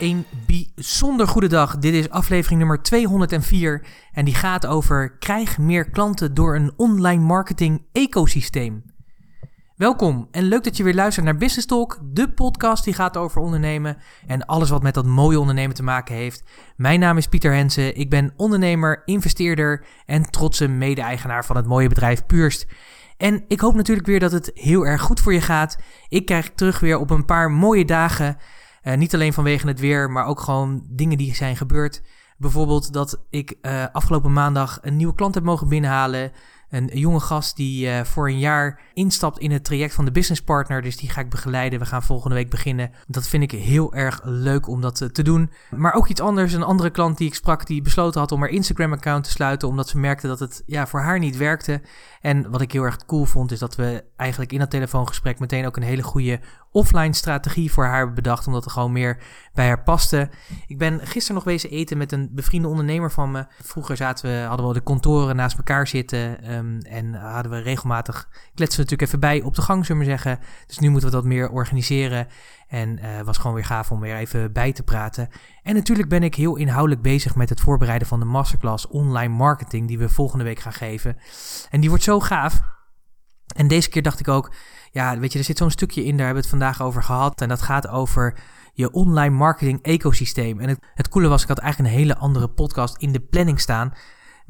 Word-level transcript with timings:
Een 0.00 0.26
bijzonder 0.46 1.28
goede 1.28 1.46
dag. 1.46 1.78
Dit 1.78 1.94
is 1.94 2.10
aflevering 2.10 2.58
nummer 2.58 2.82
204 2.82 3.86
en 4.12 4.24
die 4.24 4.34
gaat 4.34 4.66
over 4.66 5.18
krijg 5.18 5.58
meer 5.58 5.90
klanten 5.90 6.34
door 6.34 6.54
een 6.56 6.72
online 6.76 7.22
marketing 7.22 7.82
ecosysteem. 7.92 8.82
Welkom 9.76 10.28
en 10.30 10.42
leuk 10.42 10.64
dat 10.64 10.76
je 10.76 10.82
weer 10.82 10.94
luistert 10.94 11.24
naar 11.24 11.36
Business 11.36 11.66
Talk, 11.66 11.98
de 12.02 12.30
podcast 12.30 12.84
die 12.84 12.94
gaat 12.94 13.16
over 13.16 13.40
ondernemen 13.40 13.96
en 14.26 14.46
alles 14.46 14.70
wat 14.70 14.82
met 14.82 14.94
dat 14.94 15.06
mooie 15.06 15.40
ondernemen 15.40 15.74
te 15.74 15.82
maken 15.82 16.14
heeft. 16.14 16.44
Mijn 16.76 17.00
naam 17.00 17.16
is 17.16 17.26
Pieter 17.26 17.54
Hensen, 17.54 17.96
ik 17.96 18.10
ben 18.10 18.32
ondernemer, 18.36 19.02
investeerder 19.04 19.84
en 20.06 20.30
trotse 20.30 20.68
mede-eigenaar 20.68 21.44
van 21.44 21.56
het 21.56 21.66
mooie 21.66 21.88
bedrijf 21.88 22.26
Purst. 22.26 22.66
En 23.16 23.44
ik 23.48 23.60
hoop 23.60 23.74
natuurlijk 23.74 24.06
weer 24.06 24.20
dat 24.20 24.32
het 24.32 24.50
heel 24.54 24.86
erg 24.86 25.02
goed 25.02 25.20
voor 25.20 25.32
je 25.32 25.40
gaat. 25.40 25.78
Ik 26.08 26.26
krijg 26.26 26.50
terug 26.54 26.80
weer 26.80 26.98
op 26.98 27.10
een 27.10 27.24
paar 27.24 27.50
mooie 27.50 27.84
dagen. 27.84 28.36
Uh, 28.82 28.94
niet 28.94 29.14
alleen 29.14 29.32
vanwege 29.32 29.66
het 29.66 29.80
weer, 29.80 30.10
maar 30.10 30.24
ook 30.24 30.40
gewoon 30.40 30.82
dingen 30.88 31.18
die 31.18 31.34
zijn 31.34 31.56
gebeurd. 31.56 32.02
Bijvoorbeeld 32.36 32.92
dat 32.92 33.20
ik 33.30 33.54
uh, 33.62 33.84
afgelopen 33.92 34.32
maandag 34.32 34.78
een 34.82 34.96
nieuwe 34.96 35.14
klant 35.14 35.34
heb 35.34 35.44
mogen 35.44 35.68
binnenhalen. 35.68 36.32
Een 36.70 36.90
jonge 36.92 37.20
gast 37.20 37.56
die 37.56 37.86
uh, 37.86 38.00
voor 38.00 38.28
een 38.28 38.38
jaar 38.38 38.80
instapt 38.94 39.38
in 39.38 39.50
het 39.50 39.64
traject 39.64 39.94
van 39.94 40.04
de 40.04 40.10
business 40.10 40.42
partner. 40.42 40.82
Dus 40.82 40.96
die 40.96 41.10
ga 41.10 41.20
ik 41.20 41.30
begeleiden. 41.30 41.78
We 41.78 41.86
gaan 41.86 42.02
volgende 42.02 42.34
week 42.34 42.50
beginnen. 42.50 42.90
Dat 43.06 43.28
vind 43.28 43.42
ik 43.42 43.50
heel 43.50 43.94
erg 43.94 44.20
leuk 44.24 44.68
om 44.68 44.80
dat 44.80 45.08
te 45.12 45.22
doen. 45.22 45.50
Maar 45.76 45.92
ook 45.92 46.08
iets 46.08 46.20
anders. 46.20 46.52
Een 46.52 46.62
andere 46.62 46.90
klant 46.90 47.18
die 47.18 47.26
ik 47.26 47.34
sprak, 47.34 47.66
die 47.66 47.82
besloten 47.82 48.20
had 48.20 48.32
om 48.32 48.40
haar 48.40 48.50
Instagram-account 48.50 49.24
te 49.24 49.30
sluiten. 49.30 49.68
Omdat 49.68 49.88
ze 49.88 49.98
merkte 49.98 50.26
dat 50.26 50.38
het 50.38 50.62
ja, 50.66 50.86
voor 50.86 51.00
haar 51.00 51.18
niet 51.18 51.36
werkte. 51.36 51.82
En 52.20 52.50
wat 52.50 52.60
ik 52.60 52.72
heel 52.72 52.82
erg 52.82 53.06
cool 53.06 53.24
vond, 53.24 53.52
is 53.52 53.58
dat 53.58 53.76
we 53.76 54.04
eigenlijk 54.16 54.52
in 54.52 54.58
dat 54.58 54.70
telefoongesprek 54.70 55.38
meteen 55.38 55.66
ook 55.66 55.76
een 55.76 55.82
hele 55.82 56.02
goede 56.02 56.40
offline 56.70 57.14
strategie 57.14 57.72
voor 57.72 57.84
haar 57.84 58.12
bedacht. 58.12 58.46
Omdat 58.46 58.64
het 58.64 58.72
gewoon 58.72 58.92
meer 58.92 59.22
bij 59.52 59.66
haar 59.66 59.82
paste. 59.82 60.30
Ik 60.66 60.78
ben 60.78 61.06
gisteren 61.06 61.34
nog 61.34 61.44
bezig 61.44 61.70
eten 61.70 61.98
met 61.98 62.12
een 62.12 62.28
bevriende 62.32 62.68
ondernemer 62.68 63.10
van 63.10 63.30
me. 63.30 63.46
Vroeger 63.62 63.96
zaten 63.96 64.30
we, 64.30 64.46
hadden 64.46 64.68
we 64.68 64.72
de 64.72 64.80
kantoren 64.80 65.36
naast 65.36 65.56
elkaar 65.56 65.86
zitten. 65.86 66.52
Um, 66.54 66.78
en 66.78 67.14
hadden 67.14 67.52
we 67.52 67.58
regelmatig 67.58 68.28
kletsen 68.54 68.80
natuurlijk 68.80 69.08
even 69.08 69.20
bij 69.20 69.42
op 69.42 69.54
de 69.54 69.62
gang, 69.62 69.86
zullen 69.86 70.02
we 70.02 70.08
zeggen. 70.08 70.38
Dus 70.66 70.78
nu 70.78 70.90
moeten 70.90 71.10
we 71.10 71.16
dat 71.16 71.24
meer 71.24 71.50
organiseren. 71.50 72.26
En 72.68 72.98
uh, 72.98 73.20
was 73.20 73.38
gewoon 73.38 73.54
weer 73.54 73.64
gaaf 73.64 73.90
om 73.90 74.00
weer 74.00 74.16
even 74.16 74.52
bij 74.52 74.72
te 74.72 74.82
praten. 74.82 75.28
En 75.62 75.74
natuurlijk 75.74 76.08
ben 76.08 76.22
ik 76.22 76.34
heel 76.34 76.56
inhoudelijk 76.56 77.02
bezig 77.02 77.34
met 77.34 77.48
het 77.48 77.60
voorbereiden 77.60 78.08
van 78.08 78.18
de 78.18 78.26
masterclass 78.26 78.88
online 78.88 79.34
marketing 79.34 79.88
die 79.88 79.98
we 79.98 80.08
volgende 80.08 80.44
week 80.44 80.58
gaan 80.58 80.72
geven. 80.72 81.16
En 81.70 81.80
die 81.80 81.88
wordt 81.88 82.04
zo 82.04 82.20
gaaf. 82.20 82.60
En 83.56 83.68
deze 83.68 83.88
keer 83.88 84.02
dacht 84.02 84.20
ik 84.20 84.28
ook, 84.28 84.52
ja, 84.90 85.18
weet 85.18 85.32
je, 85.32 85.38
er 85.38 85.44
zit 85.44 85.58
zo'n 85.58 85.70
stukje 85.70 86.04
in, 86.04 86.16
daar 86.16 86.26
hebben 86.26 86.42
we 86.42 86.48
het 86.48 86.58
vandaag 86.58 86.82
over 86.82 87.02
gehad. 87.02 87.40
En 87.40 87.48
dat 87.48 87.62
gaat 87.62 87.88
over 87.88 88.38
je 88.72 88.92
online 88.92 89.34
marketing 89.34 89.82
ecosysteem. 89.82 90.60
En 90.60 90.68
het, 90.68 90.78
het 90.94 91.08
coole 91.08 91.28
was, 91.28 91.42
ik 91.42 91.48
had 91.48 91.58
eigenlijk 91.58 91.92
een 91.92 91.98
hele 91.98 92.16
andere 92.16 92.48
podcast 92.48 92.96
in 92.96 93.12
de 93.12 93.20
planning 93.20 93.60
staan. 93.60 93.92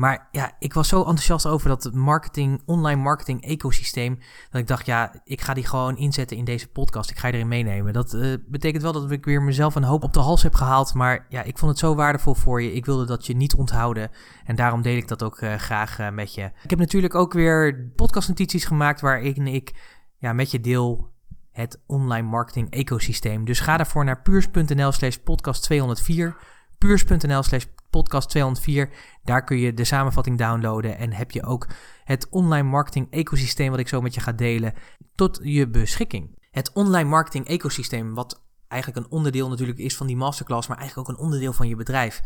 Maar 0.01 0.29
ja, 0.31 0.53
ik 0.59 0.75
was 0.75 0.89
zo 0.89 0.99
enthousiast 0.99 1.47
over 1.47 1.69
dat 1.69 1.93
marketing, 1.93 2.63
online 2.67 3.03
marketing 3.03 3.43
ecosysteem. 3.43 4.19
Dat 4.51 4.61
ik 4.61 4.67
dacht, 4.67 4.87
ja, 4.87 5.21
ik 5.25 5.41
ga 5.41 5.55
die 5.55 5.67
gewoon 5.67 5.97
inzetten 5.97 6.37
in 6.37 6.45
deze 6.45 6.69
podcast. 6.69 7.11
Ik 7.11 7.19
ga 7.19 7.27
je 7.27 7.33
erin 7.33 7.49
meenemen. 7.49 7.93
Dat 7.93 8.15
uh, 8.15 8.35
betekent 8.47 8.83
wel 8.83 8.93
dat 8.93 9.11
ik 9.11 9.25
weer 9.25 9.43
mezelf 9.43 9.75
een 9.75 9.83
hoop 9.83 10.03
op 10.03 10.13
de 10.13 10.21
hals 10.21 10.43
heb 10.43 10.55
gehaald. 10.55 10.95
Maar 10.95 11.27
ja, 11.29 11.43
ik 11.43 11.59
vond 11.59 11.71
het 11.71 11.81
zo 11.81 11.95
waardevol 11.95 12.35
voor 12.35 12.63
je. 12.63 12.73
Ik 12.73 12.85
wilde 12.85 13.07
dat 13.07 13.27
je 13.27 13.37
niet 13.37 13.55
onthouden. 13.55 14.11
En 14.45 14.57
daarom 14.57 14.83
deel 14.83 14.97
ik 14.97 15.09
dat 15.09 15.23
ook 15.23 15.41
uh, 15.41 15.55
graag 15.55 15.99
uh, 15.99 16.11
met 16.11 16.35
je. 16.35 16.51
Ik 16.63 16.71
heb 16.71 16.79
natuurlijk 16.79 17.15
ook 17.15 17.33
weer 17.33 17.91
podcastnotities 17.97 18.65
gemaakt 18.65 19.01
waarin 19.01 19.47
ik 19.47 19.73
ja, 20.21 20.33
met 20.33 20.51
je 20.51 20.61
deel 20.61 21.13
het 21.51 21.83
online 21.87 22.29
marketing 22.29 22.71
ecosysteem. 22.71 23.45
Dus 23.45 23.61
ga 23.61 23.77
daarvoor 23.77 24.05
naar 24.05 24.23
puurs.nl 24.23 24.93
slash 24.93 25.17
podcast 25.17 25.63
204. 25.63 26.37
Puurs.nl 26.79 27.43
slash 27.43 27.65
podcast 27.91 28.29
204. 28.29 28.91
Daar 29.25 29.45
kun 29.45 29.59
je 29.59 29.75
de 29.75 29.85
samenvatting 29.85 30.39
downloaden 30.39 30.99
en 30.99 31.13
heb 31.13 31.31
je 31.31 31.45
ook 31.45 31.69
het 32.05 32.29
online 32.31 32.69
marketing 32.69 33.07
ecosysteem 33.11 33.71
wat 33.71 33.79
ik 33.79 33.89
zo 33.89 34.01
met 34.01 34.15
je 34.15 34.21
ga 34.21 34.33
delen 34.33 34.75
tot 35.15 35.41
je 35.43 35.69
beschikking. 35.69 36.39
Het 36.51 36.73
online 36.73 37.09
marketing 37.09 37.47
ecosysteem, 37.47 38.15
wat 38.15 38.43
eigenlijk 38.69 39.05
een 39.05 39.13
onderdeel 39.13 39.49
natuurlijk 39.49 39.79
is 39.79 39.97
van 39.97 40.07
die 40.07 40.17
masterclass, 40.17 40.69
maar 40.69 40.79
eigenlijk 40.79 41.09
ook 41.09 41.17
een 41.17 41.23
onderdeel 41.23 41.53
van 41.53 41.69
je 41.69 41.77
bedrijf. 41.77 42.23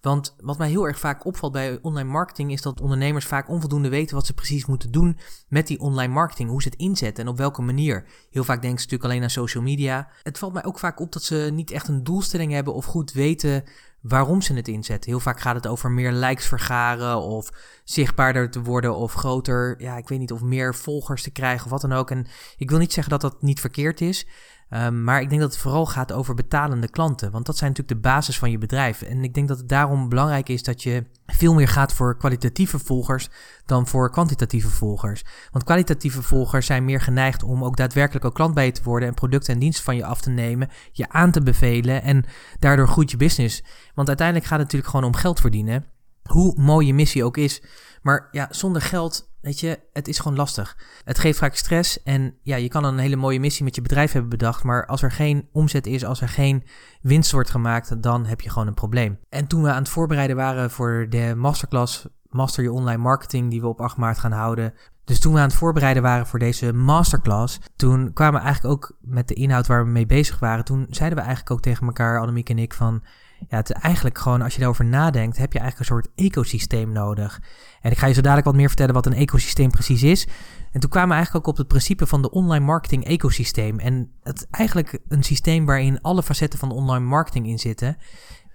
Want 0.00 0.34
wat 0.40 0.58
mij 0.58 0.68
heel 0.68 0.86
erg 0.86 0.98
vaak 0.98 1.24
opvalt 1.24 1.52
bij 1.52 1.78
online 1.82 2.10
marketing 2.10 2.52
is 2.52 2.62
dat 2.62 2.80
ondernemers 2.80 3.26
vaak 3.26 3.48
onvoldoende 3.48 3.88
weten 3.88 4.16
wat 4.16 4.26
ze 4.26 4.32
precies 4.32 4.66
moeten 4.66 4.90
doen 4.90 5.18
met 5.48 5.66
die 5.66 5.80
online 5.80 6.12
marketing. 6.12 6.50
Hoe 6.50 6.62
ze 6.62 6.68
het 6.68 6.78
inzetten 6.78 7.24
en 7.24 7.30
op 7.30 7.36
welke 7.36 7.62
manier. 7.62 8.06
Heel 8.30 8.44
vaak 8.44 8.62
denken 8.62 8.80
ze 8.80 8.84
natuurlijk 8.84 9.10
alleen 9.10 9.22
aan 9.22 9.44
social 9.44 9.62
media. 9.62 10.08
Het 10.22 10.38
valt 10.38 10.52
mij 10.52 10.64
ook 10.64 10.78
vaak 10.78 11.00
op 11.00 11.12
dat 11.12 11.22
ze 11.22 11.50
niet 11.52 11.70
echt 11.70 11.88
een 11.88 12.04
doelstelling 12.04 12.52
hebben 12.52 12.74
of 12.74 12.84
goed 12.84 13.12
weten 13.12 13.64
waarom 14.08 14.42
ze 14.42 14.54
het 14.54 14.68
inzetten. 14.68 15.10
Heel 15.10 15.20
vaak 15.20 15.40
gaat 15.40 15.54
het 15.54 15.66
over 15.66 15.90
meer 15.90 16.12
likes 16.12 16.46
vergaren 16.46 17.20
of 17.20 17.50
zichtbaarder 17.84 18.50
te 18.50 18.62
worden 18.62 18.96
of 18.96 19.12
groter, 19.12 19.74
ja, 19.78 19.96
ik 19.96 20.08
weet 20.08 20.18
niet, 20.18 20.32
of 20.32 20.42
meer 20.42 20.74
volgers 20.74 21.22
te 21.22 21.30
krijgen 21.30 21.64
of 21.64 21.70
wat 21.70 21.80
dan 21.80 21.92
ook. 21.92 22.10
En 22.10 22.26
ik 22.56 22.70
wil 22.70 22.78
niet 22.78 22.92
zeggen 22.92 23.12
dat 23.18 23.20
dat 23.20 23.42
niet 23.42 23.60
verkeerd 23.60 24.00
is. 24.00 24.26
Um, 24.70 25.04
maar 25.04 25.20
ik 25.20 25.28
denk 25.28 25.40
dat 25.40 25.50
het 25.50 25.60
vooral 25.60 25.86
gaat 25.86 26.12
over 26.12 26.34
betalende 26.34 26.88
klanten. 26.88 27.30
Want 27.30 27.46
dat 27.46 27.56
zijn 27.56 27.70
natuurlijk 27.70 28.02
de 28.02 28.08
basis 28.08 28.38
van 28.38 28.50
je 28.50 28.58
bedrijf. 28.58 29.02
En 29.02 29.24
ik 29.24 29.34
denk 29.34 29.48
dat 29.48 29.58
het 29.58 29.68
daarom 29.68 30.08
belangrijk 30.08 30.48
is 30.48 30.62
dat 30.62 30.82
je 30.82 31.04
veel 31.26 31.54
meer 31.54 31.68
gaat 31.68 31.92
voor 31.92 32.16
kwalitatieve 32.16 32.78
volgers 32.78 33.28
dan 33.66 33.86
voor 33.86 34.10
kwantitatieve 34.10 34.68
volgers. 34.68 35.24
Want 35.50 35.64
kwalitatieve 35.64 36.22
volgers 36.22 36.66
zijn 36.66 36.84
meer 36.84 37.00
geneigd 37.00 37.42
om 37.42 37.64
ook 37.64 37.76
daadwerkelijk 37.76 38.24
ook 38.24 38.34
klant 38.34 38.54
bij 38.54 38.64
je 38.66 38.72
te 38.72 38.82
worden 38.82 39.08
en 39.08 39.14
producten 39.14 39.54
en 39.54 39.60
diensten 39.60 39.84
van 39.84 39.96
je 39.96 40.04
af 40.04 40.20
te 40.20 40.30
nemen, 40.30 40.68
je 40.92 41.08
aan 41.08 41.30
te 41.30 41.40
bevelen 41.40 42.02
en 42.02 42.24
daardoor 42.58 42.88
groeit 42.88 43.10
je 43.10 43.16
business. 43.16 43.62
Want 43.94 44.08
uiteindelijk 44.08 44.46
gaat 44.46 44.58
het 44.58 44.66
natuurlijk 44.66 44.90
gewoon 44.90 45.06
om 45.06 45.20
geld 45.20 45.40
verdienen. 45.40 45.84
Hoe 46.22 46.54
mooi 46.56 46.86
je 46.86 46.94
missie 46.94 47.24
ook 47.24 47.36
is. 47.36 47.62
Maar 48.06 48.28
ja, 48.30 48.46
zonder 48.50 48.82
geld 48.82 49.34
Weet 49.40 49.60
je, 49.60 49.80
het 49.92 50.08
is 50.08 50.18
gewoon 50.18 50.36
lastig. 50.36 50.76
Het 51.04 51.18
geeft 51.18 51.38
vaak 51.38 51.54
stress 51.54 52.02
en 52.02 52.34
ja, 52.42 52.56
je 52.56 52.68
kan 52.68 52.84
een 52.84 52.98
hele 52.98 53.16
mooie 53.16 53.40
missie 53.40 53.64
met 53.64 53.74
je 53.74 53.82
bedrijf 53.82 54.12
hebben 54.12 54.30
bedacht, 54.30 54.62
maar 54.62 54.86
als 54.86 55.02
er 55.02 55.12
geen 55.12 55.48
omzet 55.52 55.86
is, 55.86 56.04
als 56.04 56.20
er 56.20 56.28
geen 56.28 56.64
winst 57.02 57.32
wordt 57.32 57.50
gemaakt, 57.50 58.02
dan 58.02 58.26
heb 58.26 58.40
je 58.40 58.50
gewoon 58.50 58.68
een 58.68 58.74
probleem. 58.74 59.18
En 59.28 59.46
toen 59.46 59.62
we 59.62 59.70
aan 59.70 59.82
het 59.82 59.88
voorbereiden 59.88 60.36
waren 60.36 60.70
voor 60.70 61.06
de 61.10 61.34
masterclass 61.36 62.06
Master 62.28 62.62
Je 62.62 62.72
Online 62.72 63.02
Marketing 63.02 63.50
die 63.50 63.60
we 63.60 63.66
op 63.66 63.80
8 63.80 63.96
maart 63.96 64.18
gaan 64.18 64.32
houden, 64.32 64.74
dus 65.04 65.20
toen 65.20 65.32
we 65.32 65.38
aan 65.38 65.48
het 65.48 65.56
voorbereiden 65.56 66.02
waren 66.02 66.26
voor 66.26 66.38
deze 66.38 66.72
masterclass, 66.72 67.60
toen 67.76 68.12
kwamen 68.12 68.40
we 68.40 68.46
eigenlijk 68.46 68.74
ook 68.74 68.96
met 69.00 69.28
de 69.28 69.34
inhoud 69.34 69.66
waar 69.66 69.84
we 69.84 69.90
mee 69.90 70.06
bezig 70.06 70.38
waren. 70.38 70.64
Toen 70.64 70.86
zeiden 70.90 71.18
we 71.18 71.24
eigenlijk 71.24 71.54
ook 71.54 71.62
tegen 71.62 71.86
elkaar, 71.86 72.20
Annemiek 72.20 72.50
en 72.50 72.58
ik, 72.58 72.74
van 72.74 73.02
ja, 73.48 73.56
het 73.56 73.70
is 73.70 73.76
eigenlijk 73.80 74.18
gewoon, 74.18 74.42
als 74.42 74.52
je 74.52 74.58
daarover 74.58 74.84
nadenkt, 74.84 75.36
heb 75.36 75.52
je 75.52 75.58
eigenlijk 75.58 75.90
een 75.90 75.96
soort 75.96 76.14
ecosysteem 76.14 76.92
nodig. 76.92 77.40
En 77.80 77.90
ik 77.90 77.98
ga 77.98 78.06
je 78.06 78.14
zo 78.14 78.20
dadelijk 78.20 78.46
wat 78.46 78.56
meer 78.56 78.68
vertellen 78.68 78.94
wat 78.94 79.06
een 79.06 79.12
ecosysteem 79.12 79.70
precies 79.70 80.02
is. 80.02 80.26
En 80.72 80.80
toen 80.80 80.90
kwamen 80.90 81.08
we 81.08 81.14
eigenlijk 81.14 81.46
ook 81.46 81.52
op 81.52 81.58
het 81.58 81.68
principe 81.68 82.06
van 82.06 82.22
de 82.22 82.30
online 82.30 82.64
marketing 82.64 83.04
ecosysteem. 83.04 83.78
En 83.78 84.12
het 84.22 84.36
is 84.38 84.46
eigenlijk 84.50 84.98
een 85.08 85.22
systeem 85.22 85.66
waarin 85.66 86.00
alle 86.00 86.22
facetten 86.22 86.58
van 86.58 86.70
online 86.70 87.04
marketing 87.04 87.46
in 87.46 87.58
zitten. 87.58 87.96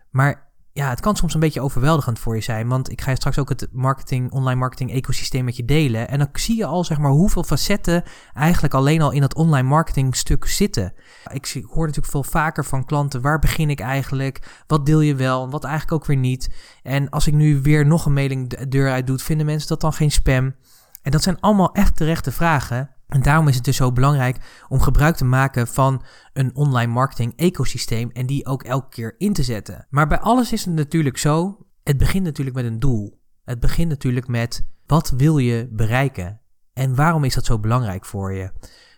Maar 0.10 0.51
ja, 0.74 0.90
het 0.90 1.00
kan 1.00 1.16
soms 1.16 1.34
een 1.34 1.40
beetje 1.40 1.62
overweldigend 1.62 2.20
voor 2.20 2.36
je 2.36 2.42
zijn. 2.42 2.68
Want 2.68 2.92
ik 2.92 3.02
ga 3.02 3.10
je 3.10 3.16
straks 3.16 3.40
ook 3.40 3.50
het 3.50 3.68
marketing, 3.72 4.32
online 4.32 4.60
marketing 4.60 4.92
ecosysteem 4.92 5.46
met 5.46 5.56
je 5.56 5.66
delen. 5.66 6.10
En 6.10 6.20
dan 6.20 6.30
zie 6.34 6.58
je 6.58 6.66
al 6.66 6.84
zeg 6.84 6.98
maar 6.98 7.12
hoeveel 7.12 7.44
facetten 7.44 8.04
eigenlijk 8.34 8.74
alleen 8.74 9.02
al 9.02 9.12
in 9.12 9.22
dat 9.22 9.36
online 9.36 9.68
marketing 9.68 10.16
stuk 10.16 10.46
zitten. 10.46 10.94
Ik 11.32 11.64
hoor 11.68 11.86
natuurlijk 11.86 12.12
veel 12.14 12.24
vaker 12.24 12.66
van 12.66 12.86
klanten, 12.86 13.22
waar 13.22 13.40
begin 13.40 13.70
ik 13.70 13.80
eigenlijk? 13.80 14.64
Wat 14.68 14.86
deel 14.86 15.02
je 15.02 15.16
wel 15.16 15.50
wat 15.50 15.64
eigenlijk 15.64 15.94
ook 15.94 16.06
weer 16.06 16.18
niet? 16.18 16.50
En 16.84 17.10
als 17.10 17.28
ik 17.28 17.34
nu 17.34 17.62
weer 17.62 17.86
nog 17.86 18.06
een 18.06 18.14
mailing 18.14 18.50
de 18.50 18.68
deur 18.68 18.92
uit 18.92 19.08
doe, 19.08 19.20
vinden 19.20 19.46
mensen 19.46 19.70
dat 19.70 19.82
dan 19.82 19.94
geen 19.94 20.12
spam? 20.12 20.56
En 21.02 21.12
dat 21.12 21.24
zijn 21.24 21.40
allemaal 21.40 21.74
echt 21.74 21.96
terechte 21.96 22.32
vragen. 22.32 22.90
En 23.12 23.22
daarom 23.22 23.48
is 23.48 23.56
het 23.56 23.64
dus 23.64 23.76
zo 23.76 23.92
belangrijk 23.92 24.38
om 24.70 24.82
gebruik 24.82 25.16
te 25.16 25.26
maken 25.26 25.68
van 25.68 26.04
een 26.34 26.56
online 26.56 26.92
marketing 26.92 27.34
ecosysteem 27.36 28.10
en 28.12 28.26
die 28.26 28.46
ook 28.46 28.64
elke 28.64 28.90
keer 28.90 29.16
in 29.18 29.34
te 29.34 29.44
zetten. 29.44 29.88
Maar 29.90 30.08
bij 30.08 30.20
alles 30.20 30.52
is 30.52 30.66
het 30.66 30.74
natuurlijk 30.74 31.18
zo, 31.18 31.58
het 31.84 31.98
begint 31.98 32.24
natuurlijk 32.24 32.56
met 32.56 32.66
een 32.66 32.80
doel. 32.80 33.20
Het 33.44 33.60
begint 33.60 33.90
natuurlijk 33.90 34.28
met 34.28 34.68
wat 34.86 35.14
wil 35.18 35.38
je 35.38 35.70
bereiken 35.72 36.42
en 36.74 36.96
waarom 36.96 37.24
is 37.24 37.34
dat 37.34 37.46
zo 37.46 37.60
belangrijk 37.60 38.06
voor 38.06 38.34
je? 38.34 38.52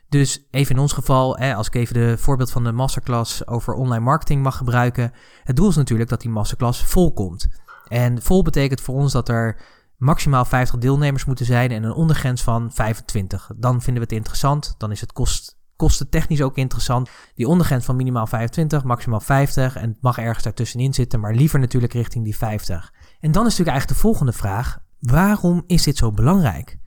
Dus 0.09 0.47
even 0.51 0.75
in 0.75 0.81
ons 0.81 0.93
geval, 0.93 1.37
als 1.37 1.67
ik 1.67 1.75
even 1.75 1.93
de 1.93 2.17
voorbeeld 2.17 2.51
van 2.51 2.63
de 2.63 2.71
masterclass 2.71 3.47
over 3.47 3.73
online 3.73 4.03
marketing 4.03 4.43
mag 4.43 4.57
gebruiken. 4.57 5.11
Het 5.43 5.55
doel 5.55 5.69
is 5.69 5.75
natuurlijk 5.75 6.09
dat 6.09 6.21
die 6.21 6.29
masterclass 6.29 6.83
vol 6.83 7.13
komt. 7.13 7.47
En 7.87 8.21
vol 8.21 8.41
betekent 8.41 8.81
voor 8.81 8.95
ons 8.95 9.11
dat 9.11 9.29
er 9.29 9.61
maximaal 10.03 10.45
50 10.45 10.79
deelnemers 10.79 11.25
moeten 11.25 11.45
zijn 11.45 11.71
en 11.71 11.83
een 11.83 11.93
ondergrens 11.93 12.43
van 12.43 12.71
25. 12.71 13.51
Dan 13.55 13.81
vinden 13.81 14.03
we 14.03 14.09
het 14.09 14.17
interessant. 14.17 14.75
Dan 14.77 14.91
is 14.91 15.01
het 15.01 15.11
kost, 15.11 15.57
kostentechnisch 15.75 16.41
ook 16.41 16.57
interessant. 16.57 17.09
Die 17.35 17.47
ondergrens 17.47 17.85
van 17.85 17.95
minimaal 17.95 18.27
25, 18.27 18.83
maximaal 18.83 19.19
50. 19.19 19.75
En 19.75 19.89
het 19.89 20.01
mag 20.01 20.17
ergens 20.17 20.43
daartussenin 20.43 20.93
zitten, 20.93 21.19
maar 21.19 21.33
liever 21.33 21.59
natuurlijk 21.59 21.93
richting 21.93 22.23
die 22.23 22.37
50. 22.37 22.93
En 23.19 23.31
dan 23.31 23.45
is 23.45 23.57
natuurlijk 23.57 23.69
eigenlijk 23.69 23.87
de 23.87 24.07
volgende 24.07 24.33
vraag. 24.33 24.79
Waarom 24.99 25.63
is 25.67 25.83
dit 25.83 25.97
zo 25.97 26.11
belangrijk? 26.11 26.77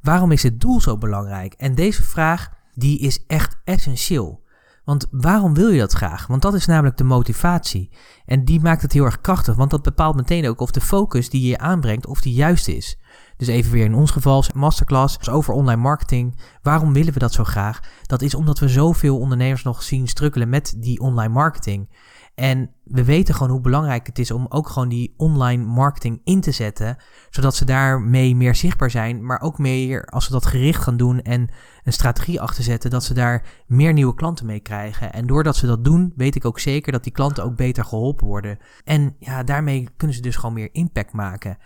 Waarom 0.00 0.32
is 0.32 0.42
het 0.42 0.60
doel 0.60 0.80
zo 0.80 0.98
belangrijk? 0.98 1.52
En 1.52 1.74
deze 1.74 2.02
vraag 2.02 2.50
die 2.74 2.98
is 2.98 3.24
echt 3.26 3.56
essentieel. 3.64 4.44
Want 4.86 5.06
waarom 5.10 5.54
wil 5.54 5.68
je 5.68 5.78
dat 5.78 5.92
graag? 5.92 6.26
Want 6.26 6.42
dat 6.42 6.54
is 6.54 6.66
namelijk 6.66 6.96
de 6.96 7.04
motivatie. 7.04 7.90
En 8.26 8.44
die 8.44 8.60
maakt 8.60 8.82
het 8.82 8.92
heel 8.92 9.04
erg 9.04 9.20
krachtig, 9.20 9.54
want 9.54 9.70
dat 9.70 9.82
bepaalt 9.82 10.16
meteen 10.16 10.48
ook 10.48 10.60
of 10.60 10.70
de 10.70 10.80
focus 10.80 11.30
die 11.30 11.48
je 11.48 11.58
aanbrengt, 11.58 12.06
of 12.06 12.20
die 12.20 12.34
juist 12.34 12.68
is. 12.68 12.98
Dus 13.36 13.48
even 13.48 13.72
weer 13.72 13.84
in 13.84 13.94
ons 13.94 14.10
geval, 14.10 14.44
masterclass 14.54 15.28
over 15.28 15.54
online 15.54 15.80
marketing. 15.80 16.38
Waarom 16.62 16.92
willen 16.92 17.12
we 17.12 17.18
dat 17.18 17.32
zo 17.32 17.44
graag? 17.44 17.80
Dat 18.02 18.22
is 18.22 18.34
omdat 18.34 18.58
we 18.58 18.68
zoveel 18.68 19.18
ondernemers 19.18 19.62
nog 19.62 19.82
zien 19.82 20.08
strukkelen 20.08 20.48
met 20.48 20.74
die 20.76 21.00
online 21.00 21.32
marketing. 21.32 21.88
En 22.36 22.70
we 22.84 23.04
weten 23.04 23.34
gewoon 23.34 23.50
hoe 23.50 23.60
belangrijk 23.60 24.06
het 24.06 24.18
is 24.18 24.30
om 24.30 24.46
ook 24.48 24.68
gewoon 24.68 24.88
die 24.88 25.14
online 25.16 25.64
marketing 25.64 26.20
in 26.24 26.40
te 26.40 26.50
zetten, 26.50 26.96
zodat 27.30 27.54
ze 27.54 27.64
daarmee 27.64 28.36
meer 28.36 28.54
zichtbaar 28.54 28.90
zijn, 28.90 29.24
maar 29.24 29.40
ook 29.40 29.58
meer 29.58 30.04
als 30.04 30.24
ze 30.24 30.32
dat 30.32 30.46
gericht 30.46 30.82
gaan 30.82 30.96
doen 30.96 31.22
en 31.22 31.48
een 31.84 31.92
strategie 31.92 32.40
achter 32.40 32.64
zetten, 32.64 32.90
dat 32.90 33.04
ze 33.04 33.14
daar 33.14 33.42
meer 33.66 33.92
nieuwe 33.92 34.14
klanten 34.14 34.46
mee 34.46 34.60
krijgen. 34.60 35.12
En 35.12 35.26
doordat 35.26 35.56
ze 35.56 35.66
dat 35.66 35.84
doen, 35.84 36.12
weet 36.16 36.34
ik 36.34 36.44
ook 36.44 36.58
zeker 36.58 36.92
dat 36.92 37.04
die 37.04 37.12
klanten 37.12 37.44
ook 37.44 37.56
beter 37.56 37.84
geholpen 37.84 38.26
worden. 38.26 38.58
En 38.84 39.16
ja, 39.18 39.42
daarmee 39.42 39.88
kunnen 39.96 40.16
ze 40.16 40.22
dus 40.22 40.36
gewoon 40.36 40.54
meer 40.54 40.74
impact 40.74 41.12
maken. 41.12 41.58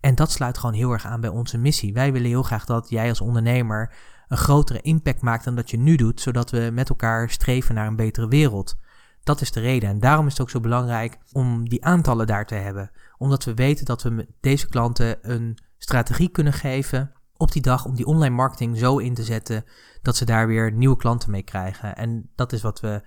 En 0.00 0.14
dat 0.14 0.32
sluit 0.32 0.58
gewoon 0.58 0.74
heel 0.74 0.92
erg 0.92 1.06
aan 1.06 1.20
bij 1.20 1.30
onze 1.30 1.58
missie. 1.58 1.92
Wij 1.92 2.12
willen 2.12 2.28
heel 2.28 2.42
graag 2.42 2.64
dat 2.64 2.88
jij 2.88 3.08
als 3.08 3.20
ondernemer 3.20 3.94
een 4.28 4.36
grotere 4.36 4.80
impact 4.80 5.22
maakt 5.22 5.44
dan 5.44 5.54
dat 5.54 5.70
je 5.70 5.78
nu 5.78 5.96
doet, 5.96 6.20
zodat 6.20 6.50
we 6.50 6.70
met 6.72 6.88
elkaar 6.88 7.30
streven 7.30 7.74
naar 7.74 7.86
een 7.86 7.96
betere 7.96 8.28
wereld. 8.28 8.76
Dat 9.22 9.40
is 9.40 9.52
de 9.52 9.60
reden. 9.60 9.88
En 9.88 10.00
daarom 10.00 10.26
is 10.26 10.32
het 10.32 10.40
ook 10.40 10.50
zo 10.50 10.60
belangrijk 10.60 11.18
om 11.32 11.68
die 11.68 11.84
aantallen 11.84 12.26
daar 12.26 12.46
te 12.46 12.54
hebben. 12.54 12.90
Omdat 13.18 13.44
we 13.44 13.54
weten 13.54 13.84
dat 13.84 14.02
we 14.02 14.10
met 14.10 14.28
deze 14.40 14.68
klanten 14.68 15.18
een 15.30 15.58
strategie 15.78 16.28
kunnen 16.28 16.52
geven 16.52 17.12
op 17.36 17.52
die 17.52 17.62
dag 17.62 17.84
om 17.84 17.94
die 17.94 18.06
online 18.06 18.34
marketing 18.34 18.78
zo 18.78 18.98
in 18.98 19.14
te 19.14 19.22
zetten 19.22 19.64
dat 20.02 20.16
ze 20.16 20.24
daar 20.24 20.46
weer 20.46 20.72
nieuwe 20.72 20.96
klanten 20.96 21.30
mee 21.30 21.42
krijgen. 21.42 21.96
En 21.96 22.30
dat 22.34 22.52
is 22.52 22.62
wat, 22.62 22.80
we, 22.80 23.02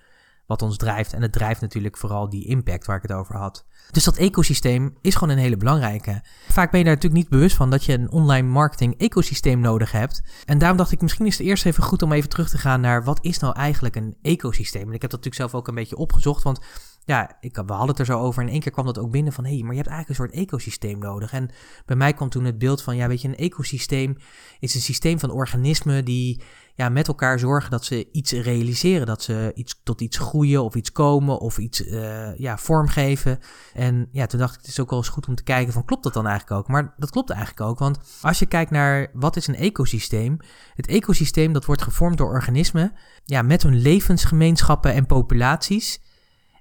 wat 0.51 0.61
ons 0.61 0.77
drijft. 0.77 1.13
En 1.13 1.21
het 1.21 1.31
drijft 1.31 1.61
natuurlijk 1.61 1.97
vooral 1.97 2.29
die 2.29 2.47
impact 2.47 2.85
waar 2.85 2.95
ik 2.95 3.01
het 3.01 3.11
over 3.11 3.35
had. 3.35 3.65
Dus 3.91 4.03
dat 4.03 4.17
ecosysteem 4.17 4.97
is 5.01 5.15
gewoon 5.15 5.29
een 5.29 5.41
hele 5.41 5.57
belangrijke. 5.57 6.23
Vaak 6.47 6.71
ben 6.71 6.79
je 6.79 6.85
daar 6.85 6.95
natuurlijk 6.95 7.21
niet 7.21 7.31
bewust 7.31 7.55
van 7.55 7.69
dat 7.69 7.83
je 7.83 7.93
een 7.93 8.11
online 8.11 8.47
marketing 8.47 8.97
ecosysteem 8.97 9.59
nodig 9.59 9.91
hebt. 9.91 10.21
En 10.45 10.57
daarom 10.57 10.77
dacht 10.77 10.91
ik, 10.91 11.01
misschien 11.01 11.25
is 11.25 11.37
het 11.37 11.47
eerst 11.47 11.65
even 11.65 11.83
goed 11.83 12.01
om 12.01 12.11
even 12.11 12.29
terug 12.29 12.49
te 12.49 12.57
gaan 12.57 12.81
naar 12.81 13.03
wat 13.03 13.19
is 13.21 13.39
nou 13.39 13.55
eigenlijk 13.55 13.95
een 13.95 14.15
ecosysteem. 14.21 14.87
En 14.87 14.93
ik 14.93 15.01
heb 15.01 15.11
dat 15.11 15.23
natuurlijk 15.23 15.35
zelf 15.35 15.55
ook 15.55 15.67
een 15.67 15.75
beetje 15.75 15.97
opgezocht, 15.97 16.43
want 16.43 16.59
ja, 17.03 17.37
ik, 17.39 17.55
we 17.55 17.73
hadden 17.73 17.87
het 17.89 17.99
er 17.99 18.05
zo 18.05 18.19
over 18.19 18.41
en 18.41 18.47
in 18.47 18.53
één 18.53 18.61
keer 18.61 18.71
kwam 18.71 18.85
dat 18.85 18.99
ook 18.99 19.11
binnen 19.11 19.33
van, 19.33 19.45
hé, 19.45 19.53
hey, 19.53 19.61
maar 19.61 19.71
je 19.71 19.81
hebt 19.81 19.89
eigenlijk 19.89 20.19
een 20.19 20.25
soort 20.27 20.45
ecosysteem 20.45 20.99
nodig. 20.99 21.33
En 21.33 21.49
bij 21.85 21.95
mij 21.95 22.13
kwam 22.13 22.29
toen 22.29 22.45
het 22.45 22.57
beeld 22.57 22.81
van, 22.81 22.95
ja, 22.95 23.07
weet 23.07 23.21
je, 23.21 23.27
een 23.27 23.35
ecosysteem 23.35 24.17
is 24.59 24.75
een 24.75 24.81
systeem 24.81 25.19
van 25.19 25.31
organismen 25.31 26.05
die 26.05 26.41
ja, 26.75 26.89
met 26.89 27.07
elkaar 27.07 27.39
zorgen 27.39 27.71
dat 27.71 27.85
ze 27.85 28.09
iets 28.11 28.31
realiseren. 28.31 29.05
Dat 29.05 29.23
ze 29.23 29.51
iets, 29.55 29.79
tot 29.83 30.01
iets 30.01 30.17
groeien 30.17 30.63
of 30.63 30.75
iets 30.75 30.91
komen 30.91 31.39
of 31.39 31.57
iets 31.57 31.81
uh, 31.81 32.37
ja, 32.37 32.57
vormgeven. 32.57 33.39
En 33.73 34.09
ja, 34.11 34.25
toen 34.25 34.39
dacht 34.39 34.53
ik, 34.53 34.59
het 34.59 34.69
is 34.69 34.79
ook 34.79 34.89
wel 34.89 34.99
eens 34.99 35.09
goed 35.09 35.27
om 35.27 35.35
te 35.35 35.43
kijken 35.43 35.73
van, 35.73 35.85
klopt 35.85 36.03
dat 36.03 36.13
dan 36.13 36.27
eigenlijk 36.27 36.59
ook? 36.59 36.67
Maar 36.67 36.93
dat 36.97 37.09
klopt 37.09 37.29
eigenlijk 37.29 37.69
ook, 37.69 37.79
want 37.79 37.99
als 38.21 38.39
je 38.39 38.45
kijkt 38.45 38.71
naar 38.71 39.09
wat 39.13 39.35
is 39.35 39.47
een 39.47 39.55
ecosysteem. 39.55 40.37
Het 40.75 40.87
ecosysteem 40.87 41.53
dat 41.53 41.65
wordt 41.65 41.81
gevormd 41.81 42.17
door 42.17 42.29
organismen 42.29 42.93
ja, 43.23 43.41
met 43.41 43.63
hun 43.63 43.81
levensgemeenschappen 43.81 44.93
en 44.93 45.05
populaties 45.05 46.01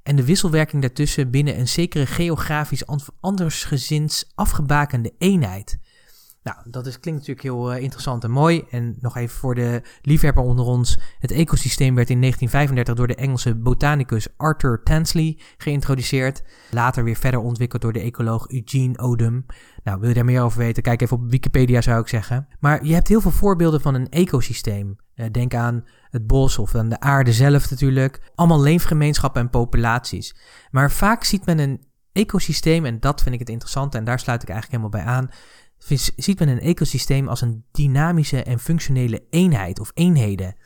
en 0.02 0.17
de 0.17 0.25
wisselwerking 0.25 0.82
daartussen 0.82 1.31
binnen 1.31 1.58
een 1.58 1.69
zekere 1.69 2.06
geografisch 2.06 2.87
andersgezins 3.20 4.32
afgebakende 4.35 5.14
eenheid. 5.19 5.79
Nou, 6.43 6.57
dat 6.65 7.01
klinkt 7.01 7.21
natuurlijk 7.21 7.43
heel 7.43 7.75
uh, 7.75 7.83
interessant 7.83 8.25
en 8.25 8.31
mooi. 8.31 8.65
En 8.71 8.97
nog 9.01 9.17
even 9.17 9.37
voor 9.37 9.55
de 9.55 9.83
liefhebber 10.03 10.43
onder 10.43 10.65
ons. 10.65 10.99
Het 11.19 11.31
ecosysteem 11.31 11.95
werd 11.95 12.11
in 12.11 12.21
1935 12.21 12.95
door 12.95 13.07
de 13.07 13.23
Engelse 13.23 13.55
botanicus 13.55 14.29
Arthur 14.37 14.83
Tansley 14.83 15.39
geïntroduceerd. 15.57 16.43
Later 16.71 17.05
weer 17.05 17.17
verder 17.17 17.41
ontwikkeld 17.41 17.83
door 17.83 17.93
de 17.93 18.01
ecoloog 18.01 18.49
Eugene 18.49 18.99
Odum. 18.99 19.47
Nou, 19.83 20.01
wil 20.01 20.09
je 20.09 20.15
daar 20.15 20.25
meer 20.25 20.43
over 20.43 20.59
weten? 20.59 20.83
Kijk 20.83 21.03
even 21.03 21.17
op 21.17 21.31
Wikipedia 21.31 21.81
zou 21.81 22.01
ik 22.01 22.09
zeggen. 22.09 22.49
Maar 22.61 22.85
je 22.85 22.95
hebt 22.95 23.09
heel 23.09 23.21
veel 23.21 23.31
voorbeelden 23.31 23.81
van 23.81 23.95
een 23.95 24.09
ecosysteem. 24.09 24.97
Uh, 25.15 25.27
denk 25.31 25.55
aan 25.55 25.85
het 26.11 26.27
bos 26.27 26.59
of 26.59 26.75
aan 26.75 26.89
de 26.89 27.01
aarde 27.01 27.33
zelf 27.33 27.71
natuurlijk. 27.71 28.31
Allemaal 28.35 28.61
leefgemeenschappen 28.61 29.43
en 29.43 29.51
populaties. 29.51 30.37
Maar 30.71 30.91
vaak 30.91 31.25
ziet 31.25 31.47
men 31.47 31.59
een 31.59 31.89
ecosysteem, 32.13 32.85
en 32.85 33.01
dat 33.01 33.23
vind 33.23 33.35
ik 33.35 33.41
het 33.41 33.49
interessante, 33.49 33.99
en 33.99 34.05
daar 34.05 34.19
sluit 34.19 34.43
ik 34.43 34.49
eigenlijk 34.49 34.83
helemaal 34.83 35.05
bij 35.05 35.15
aan 35.15 35.31
ziet 36.17 36.38
men 36.38 36.49
een 36.49 36.61
ecosysteem 36.61 37.29
als 37.29 37.41
een 37.41 37.65
dynamische 37.73 38.43
en 38.43 38.59
functionele 38.59 39.27
eenheid 39.31 39.81
of 39.81 39.91
eenheden. 39.94 40.56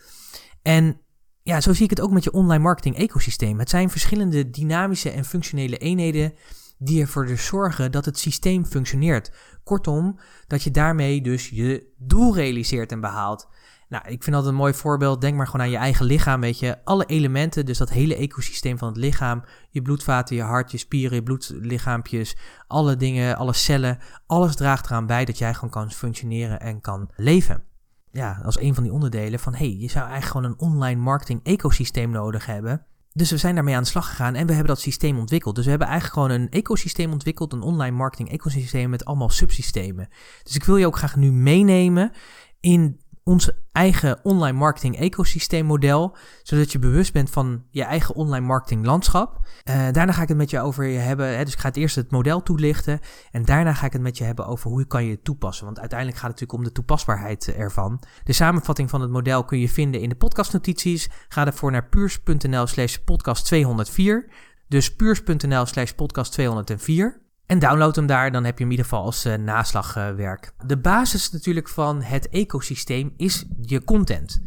En 0.62 1.00
ja, 1.42 1.60
zo 1.60 1.72
zie 1.72 1.84
ik 1.84 1.90
het 1.90 2.00
ook 2.00 2.10
met 2.10 2.24
je 2.24 2.32
online 2.32 2.62
marketing 2.62 2.96
ecosysteem. 2.96 3.58
Het 3.58 3.70
zijn 3.70 3.90
verschillende 3.90 4.50
dynamische 4.50 5.10
en 5.10 5.24
functionele 5.24 5.76
eenheden 5.76 6.32
die 6.78 7.00
ervoor 7.00 7.26
dus 7.26 7.46
zorgen 7.46 7.92
dat 7.92 8.04
het 8.04 8.18
systeem 8.18 8.66
functioneert. 8.66 9.32
Kortom, 9.64 10.18
dat 10.46 10.62
je 10.62 10.70
daarmee 10.70 11.20
dus 11.20 11.48
je 11.48 11.92
doel 11.98 12.34
realiseert 12.34 12.92
en 12.92 13.00
behaalt. 13.00 13.48
Nou, 13.94 14.06
ik 14.08 14.22
vind 14.22 14.36
dat 14.36 14.46
een 14.46 14.54
mooi 14.54 14.74
voorbeeld. 14.74 15.20
Denk 15.20 15.36
maar 15.36 15.46
gewoon 15.46 15.66
aan 15.66 15.72
je 15.72 15.76
eigen 15.76 16.06
lichaam, 16.06 16.40
weet 16.40 16.58
je. 16.58 16.84
Alle 16.84 17.06
elementen, 17.06 17.66
dus 17.66 17.78
dat 17.78 17.90
hele 17.90 18.16
ecosysteem 18.16 18.78
van 18.78 18.88
het 18.88 18.96
lichaam. 18.96 19.44
Je 19.70 19.82
bloedvaten, 19.82 20.36
je 20.36 20.42
hart, 20.42 20.70
je 20.70 20.78
spieren, 20.78 21.16
je 21.16 21.22
bloedlichaampjes. 21.22 22.36
Alle 22.66 22.96
dingen, 22.96 23.36
alle 23.36 23.52
cellen. 23.52 23.98
Alles 24.26 24.56
draagt 24.56 24.86
eraan 24.86 25.06
bij 25.06 25.24
dat 25.24 25.38
jij 25.38 25.54
gewoon 25.54 25.70
kan 25.70 25.90
functioneren 25.90 26.60
en 26.60 26.80
kan 26.80 27.10
leven. 27.16 27.62
Ja, 28.10 28.40
als 28.44 28.60
een 28.60 28.74
van 28.74 28.82
die 28.82 28.92
onderdelen 28.92 29.38
van... 29.38 29.54
hey, 29.54 29.76
je 29.76 29.90
zou 29.90 30.08
eigenlijk 30.08 30.32
gewoon 30.32 30.50
een 30.50 30.68
online 30.68 31.00
marketing 31.00 31.40
ecosysteem 31.42 32.10
nodig 32.10 32.46
hebben... 32.46 32.86
Dus 33.12 33.30
we 33.30 33.36
zijn 33.36 33.54
daarmee 33.54 33.76
aan 33.76 33.82
de 33.82 33.88
slag 33.88 34.08
gegaan 34.08 34.34
en 34.34 34.46
we 34.46 34.52
hebben 34.52 34.74
dat 34.74 34.80
systeem 34.80 35.18
ontwikkeld. 35.18 35.54
Dus 35.54 35.64
we 35.64 35.70
hebben 35.70 35.88
eigenlijk 35.88 36.20
gewoon 36.20 36.40
een 36.40 36.50
ecosysteem 36.50 37.12
ontwikkeld, 37.12 37.52
een 37.52 37.62
online 37.62 37.96
marketing 37.96 38.30
ecosysteem 38.30 38.90
met 38.90 39.04
allemaal 39.04 39.28
subsystemen. 39.28 40.08
Dus 40.42 40.54
ik 40.54 40.64
wil 40.64 40.76
je 40.76 40.86
ook 40.86 40.96
graag 40.96 41.16
nu 41.16 41.32
meenemen 41.32 42.12
in 42.60 43.00
ons 43.24 43.50
eigen 43.72 44.24
online 44.24 44.58
marketing 44.58 44.98
ecosysteemmodel, 44.98 46.16
zodat 46.42 46.72
je 46.72 46.78
bewust 46.78 47.12
bent 47.12 47.30
van 47.30 47.64
je 47.70 47.82
eigen 47.82 48.14
online 48.14 48.46
marketing 48.46 48.84
landschap. 48.84 49.38
Uh, 49.64 49.74
daarna 49.92 50.12
ga 50.12 50.22
ik 50.22 50.28
het 50.28 50.36
met 50.36 50.50
je 50.50 50.60
over 50.60 50.84
je 50.84 50.98
hebben, 50.98 51.36
hè, 51.36 51.44
dus 51.44 51.52
ik 51.52 51.58
ga 51.58 51.68
het 51.68 51.76
eerst 51.76 51.96
het 51.96 52.10
model 52.10 52.42
toelichten 52.42 53.00
en 53.30 53.44
daarna 53.44 53.74
ga 53.74 53.86
ik 53.86 53.92
het 53.92 54.02
met 54.02 54.18
je 54.18 54.24
hebben 54.24 54.46
over 54.46 54.70
hoe 54.70 54.86
kan 54.86 55.04
je 55.04 55.10
het 55.10 55.24
toepassen, 55.24 55.64
want 55.64 55.80
uiteindelijk 55.80 56.18
gaat 56.18 56.30
het 56.30 56.40
natuurlijk 56.40 56.58
om 56.58 56.74
de 56.74 56.80
toepasbaarheid 56.80 57.54
ervan. 57.54 58.02
De 58.24 58.32
samenvatting 58.32 58.90
van 58.90 59.00
het 59.00 59.10
model 59.10 59.44
kun 59.44 59.58
je 59.58 59.68
vinden 59.68 60.00
in 60.00 60.08
de 60.08 60.14
podcastnotities. 60.14 61.08
Ga 61.28 61.46
ervoor 61.46 61.70
naar 61.70 61.88
puurs.nl 61.88 62.66
slash 62.66 62.96
podcast 62.96 63.44
204, 63.44 64.28
dus 64.68 64.94
puurs.nl 64.94 65.66
slash 65.66 65.90
podcast 65.90 66.32
204. 66.32 67.23
En 67.46 67.58
download 67.58 67.96
hem 67.96 68.06
daar, 68.06 68.32
dan 68.32 68.44
heb 68.44 68.58
je 68.58 68.64
hem 68.64 68.72
in 68.72 68.78
ieder 68.78 68.90
geval 68.90 69.04
als 69.04 69.26
uh, 69.26 69.34
naslagwerk. 69.34 70.52
de 70.66 70.78
basis 70.78 71.30
natuurlijk 71.30 71.68
van 71.68 72.02
het 72.02 72.28
ecosysteem 72.28 73.14
is 73.16 73.44
je 73.60 73.84
content. 73.84 74.42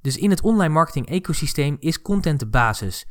Dus 0.00 0.16
in 0.16 0.30
het 0.30 0.40
online 0.40 0.72
marketing 0.72 1.08
ecosysteem 1.08 1.76
is 1.80 2.02
content 2.02 2.40
de 2.40 2.46
basis. 2.46 3.06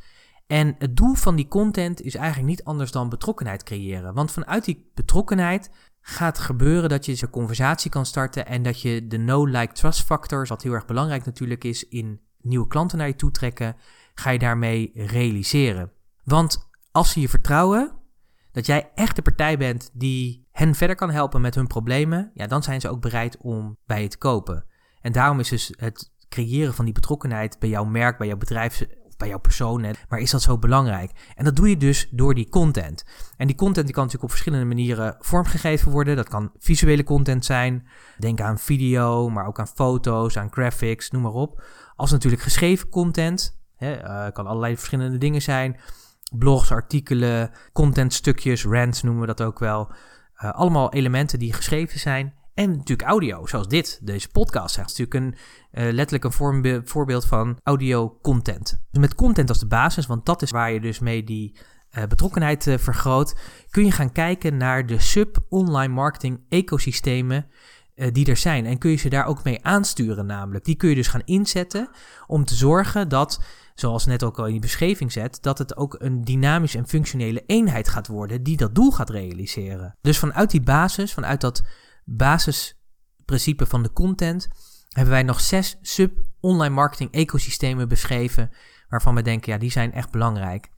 En 0.46 0.74
het 0.78 0.96
doel 0.96 1.14
van 1.14 1.36
die 1.36 1.48
content 1.48 2.02
is 2.02 2.14
eigenlijk 2.14 2.48
niet 2.48 2.64
anders 2.64 2.90
dan 2.90 3.08
betrokkenheid 3.08 3.62
creëren. 3.62 4.14
Want 4.14 4.32
vanuit 4.32 4.64
die 4.64 4.90
betrokkenheid 4.94 5.70
gaat 6.00 6.38
gebeuren 6.38 6.88
dat 6.88 7.06
je 7.06 7.16
een 7.20 7.30
conversatie 7.30 7.90
kan 7.90 8.06
starten 8.06 8.46
en 8.46 8.62
dat 8.62 8.80
je 8.80 9.06
de 9.06 9.18
no-like-trust 9.18 10.02
factors, 10.02 10.48
wat 10.48 10.62
heel 10.62 10.72
erg 10.72 10.86
belangrijk 10.86 11.24
natuurlijk 11.24 11.64
is 11.64 11.88
in 11.88 12.20
nieuwe 12.40 12.66
klanten 12.66 12.98
naar 12.98 13.06
je 13.06 13.16
toe 13.16 13.30
trekken, 13.30 13.76
ga 14.14 14.30
je 14.30 14.38
daarmee 14.38 14.90
realiseren. 14.94 15.92
Want 16.24 16.70
als 16.90 17.10
ze 17.10 17.20
je 17.20 17.28
vertrouwen, 17.28 17.92
dat 18.52 18.66
jij 18.66 18.90
echt 18.94 19.16
de 19.16 19.22
partij 19.22 19.58
bent 19.58 19.90
die 19.92 20.46
hen 20.52 20.74
verder 20.74 20.96
kan 20.96 21.10
helpen 21.10 21.40
met 21.40 21.54
hun 21.54 21.66
problemen, 21.66 22.30
ja, 22.34 22.46
dan 22.46 22.62
zijn 22.62 22.80
ze 22.80 22.88
ook 22.88 23.00
bereid 23.00 23.36
om 23.36 23.76
bij 23.86 24.02
je 24.02 24.08
te 24.08 24.18
kopen. 24.18 24.64
En 25.00 25.12
daarom 25.12 25.40
is 25.40 25.48
dus 25.48 25.72
het 25.76 26.12
creëren 26.28 26.74
van 26.74 26.84
die 26.84 26.94
betrokkenheid 26.94 27.58
bij 27.58 27.68
jouw 27.68 27.84
merk, 27.84 28.18
bij 28.18 28.26
jouw 28.26 28.36
bedrijf 28.36 28.86
bij 29.22 29.30
jouw 29.30 29.40
persoon, 29.40 29.94
maar 30.08 30.18
is 30.18 30.30
dat 30.30 30.42
zo 30.42 30.58
belangrijk? 30.58 31.10
En 31.34 31.44
dat 31.44 31.56
doe 31.56 31.68
je 31.68 31.76
dus 31.76 32.08
door 32.10 32.34
die 32.34 32.48
content. 32.48 33.04
En 33.36 33.46
die 33.46 33.56
content 33.56 33.86
die 33.86 33.94
kan 33.94 34.04
natuurlijk 34.04 34.32
op 34.32 34.38
verschillende 34.38 34.74
manieren 34.74 35.16
vormgegeven 35.18 35.92
worden. 35.92 36.16
Dat 36.16 36.28
kan 36.28 36.52
visuele 36.58 37.04
content 37.04 37.44
zijn, 37.44 37.86
denk 38.18 38.40
aan 38.40 38.58
video, 38.58 39.28
maar 39.28 39.46
ook 39.46 39.58
aan 39.58 39.68
foto's, 39.68 40.36
aan 40.36 40.52
graphics, 40.52 41.10
noem 41.10 41.22
maar 41.22 41.32
op. 41.32 41.62
Als 41.96 42.10
natuurlijk 42.10 42.42
geschreven 42.42 42.88
content, 42.88 43.58
hè, 43.76 44.02
uh, 44.04 44.32
kan 44.32 44.46
allerlei 44.46 44.76
verschillende 44.76 45.18
dingen 45.18 45.42
zijn 45.42 45.76
blogs, 46.38 46.70
artikelen, 46.70 47.50
contentstukjes, 47.72 48.64
rants 48.64 49.02
noemen 49.02 49.20
we 49.20 49.26
dat 49.26 49.42
ook 49.42 49.58
wel. 49.58 49.92
Uh, 50.42 50.50
allemaal 50.50 50.92
elementen 50.92 51.38
die 51.38 51.52
geschreven 51.52 51.98
zijn. 51.98 52.34
En 52.54 52.70
natuurlijk 52.70 53.08
audio, 53.08 53.46
zoals 53.46 53.68
dit, 53.68 54.00
deze 54.02 54.28
podcast. 54.28 54.76
Dat 54.76 54.90
is 54.90 54.96
natuurlijk 54.96 55.14
een, 55.14 55.34
uh, 55.84 55.92
letterlijk 55.92 56.24
een 56.24 56.84
voorbeeld 56.84 57.26
van 57.26 57.58
audio 57.62 58.18
content. 58.22 58.82
Dus 58.90 59.00
met 59.00 59.14
content 59.14 59.48
als 59.48 59.58
de 59.58 59.66
basis, 59.66 60.06
want 60.06 60.26
dat 60.26 60.42
is 60.42 60.50
waar 60.50 60.72
je 60.72 60.80
dus 60.80 60.98
mee 60.98 61.24
die 61.24 61.58
uh, 61.98 62.04
betrokkenheid 62.04 62.76
vergroot, 62.78 63.38
kun 63.70 63.84
je 63.84 63.90
gaan 63.90 64.12
kijken 64.12 64.56
naar 64.56 64.86
de 64.86 64.98
sub-online 64.98 65.94
marketing 65.94 66.40
ecosystemen 66.48 67.46
die 68.12 68.26
er 68.26 68.36
zijn. 68.36 68.66
En 68.66 68.78
kun 68.78 68.90
je 68.90 68.96
ze 68.96 69.08
daar 69.08 69.26
ook 69.26 69.44
mee 69.44 69.64
aansturen 69.64 70.26
namelijk. 70.26 70.64
Die 70.64 70.76
kun 70.76 70.88
je 70.88 70.94
dus 70.94 71.08
gaan 71.08 71.22
inzetten 71.24 71.88
om 72.26 72.44
te 72.44 72.54
zorgen 72.54 73.08
dat 73.08 73.40
zoals 73.74 74.06
net 74.06 74.22
ook 74.22 74.38
al 74.38 74.46
in 74.46 74.52
die 74.52 74.60
beschrijving 74.60 75.12
zet, 75.12 75.38
dat 75.42 75.58
het 75.58 75.76
ook 75.76 75.96
een 75.98 76.24
dynamische 76.24 76.78
en 76.78 76.88
functionele 76.88 77.42
eenheid 77.46 77.88
gaat 77.88 78.06
worden 78.06 78.42
die 78.42 78.56
dat 78.56 78.74
doel 78.74 78.90
gaat 78.90 79.10
realiseren. 79.10 79.96
Dus 80.00 80.18
vanuit 80.18 80.50
die 80.50 80.62
basis, 80.62 81.12
vanuit 81.12 81.40
dat 81.40 81.62
basisprincipe 82.04 83.66
van 83.66 83.82
de 83.82 83.92
content, 83.92 84.48
hebben 84.88 85.12
wij 85.12 85.22
nog 85.22 85.40
zes 85.40 85.78
sub-online 85.80 86.74
marketing 86.74 87.12
ecosystemen 87.12 87.88
beschreven, 87.88 88.50
waarvan 88.88 89.14
we 89.14 89.22
denken, 89.22 89.52
ja, 89.52 89.58
die 89.58 89.70
zijn 89.70 89.92
echt 89.92 90.10
belangrijk. 90.10 90.70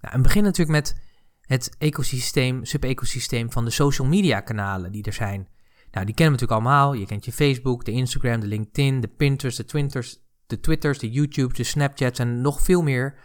Nou, 0.00 0.14
en 0.14 0.22
begin 0.22 0.42
natuurlijk 0.42 0.76
met 0.76 1.00
het 1.40 1.74
ecosysteem, 1.78 2.64
sub-ecosysteem 2.64 3.52
van 3.52 3.64
de 3.64 3.70
social 3.70 4.08
media 4.08 4.40
kanalen 4.40 4.92
die 4.92 5.04
er 5.04 5.12
zijn. 5.12 5.48
Nou, 5.90 6.06
die 6.06 6.14
kennen 6.14 6.34
we 6.38 6.40
natuurlijk 6.40 6.52
allemaal. 6.52 6.92
Je 6.92 7.06
kent 7.06 7.24
je 7.24 7.32
Facebook, 7.32 7.84
de 7.84 7.90
Instagram, 7.90 8.40
de 8.40 8.46
LinkedIn, 8.46 9.00
de 9.00 9.08
Pinterest, 9.08 9.56
de 9.56 9.64
Twitters, 9.64 10.18
de 10.46 10.60
Twitters, 10.60 10.98
de 10.98 11.10
YouTube, 11.10 11.54
de 11.54 11.64
Snapchats 11.64 12.18
en 12.18 12.40
nog 12.40 12.60
veel 12.60 12.82
meer. 12.82 13.18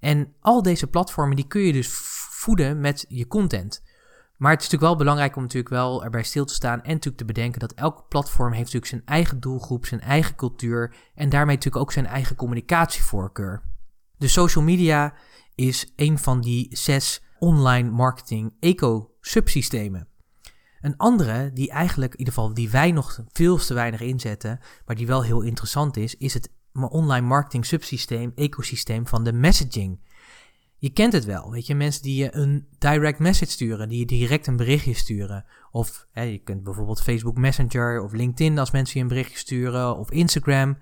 En 0.00 0.34
al 0.40 0.62
deze 0.62 0.86
platformen 0.86 1.36
die 1.36 1.46
kun 1.46 1.60
je 1.62 1.72
dus 1.72 1.88
voeden 2.30 2.80
met 2.80 3.04
je 3.08 3.26
content. 3.26 3.82
Maar 4.36 4.50
het 4.50 4.60
is 4.60 4.66
natuurlijk 4.68 4.92
wel 4.92 5.04
belangrijk 5.04 5.36
om 5.36 5.42
natuurlijk 5.42 5.74
wel 5.74 6.04
erbij 6.04 6.22
stil 6.22 6.44
te 6.44 6.54
staan 6.54 6.82
en 6.82 6.90
natuurlijk 6.90 7.16
te 7.16 7.24
bedenken 7.24 7.60
dat 7.60 7.72
elk 7.72 8.08
platform 8.08 8.52
heeft 8.52 8.72
natuurlijk 8.72 8.86
zijn 8.86 9.02
eigen 9.04 9.40
doelgroep, 9.40 9.86
zijn 9.86 10.00
eigen 10.00 10.34
cultuur 10.34 10.94
en 11.14 11.28
daarmee 11.28 11.54
natuurlijk 11.54 11.84
ook 11.84 11.92
zijn 11.92 12.06
eigen 12.06 12.36
communicatievoorkeur. 12.36 13.62
De 14.16 14.28
social 14.28 14.64
media 14.64 15.14
is 15.54 15.92
een 15.96 16.18
van 16.18 16.40
die 16.40 16.76
zes 16.76 17.22
online 17.38 17.90
marketing 17.90 18.54
eco-subsystemen. 18.60 20.08
Een 20.80 20.96
andere, 20.96 21.52
die 21.52 21.70
eigenlijk, 21.70 22.12
in 22.12 22.18
ieder 22.18 22.34
geval 22.34 22.54
die 22.54 22.70
wij 22.70 22.92
nog 22.92 23.20
veel 23.32 23.56
te 23.56 23.74
weinig 23.74 24.00
inzetten, 24.00 24.60
maar 24.86 24.96
die 24.96 25.06
wel 25.06 25.22
heel 25.22 25.40
interessant 25.40 25.96
is, 25.96 26.16
is 26.16 26.34
het 26.34 26.50
online 26.72 27.26
marketing 27.26 27.66
subsysteem, 27.66 28.32
ecosysteem 28.34 29.06
van 29.06 29.24
de 29.24 29.32
messaging. 29.32 30.00
Je 30.76 30.90
kent 30.90 31.12
het 31.12 31.24
wel, 31.24 31.50
weet 31.50 31.66
je, 31.66 31.74
mensen 31.74 32.02
die 32.02 32.16
je 32.16 32.34
een 32.34 32.66
direct 32.78 33.18
message 33.18 33.50
sturen, 33.50 33.88
die 33.88 33.98
je 33.98 34.06
direct 34.06 34.46
een 34.46 34.56
berichtje 34.56 34.94
sturen. 34.94 35.44
Of 35.70 36.06
hè, 36.10 36.22
je 36.22 36.38
kunt 36.38 36.62
bijvoorbeeld 36.62 37.02
Facebook 37.02 37.38
Messenger 37.38 38.02
of 38.02 38.12
LinkedIn 38.12 38.58
als 38.58 38.70
mensen 38.70 38.96
je 38.96 39.02
een 39.02 39.08
berichtje 39.08 39.38
sturen, 39.38 39.96
of 39.96 40.10
Instagram. 40.10 40.78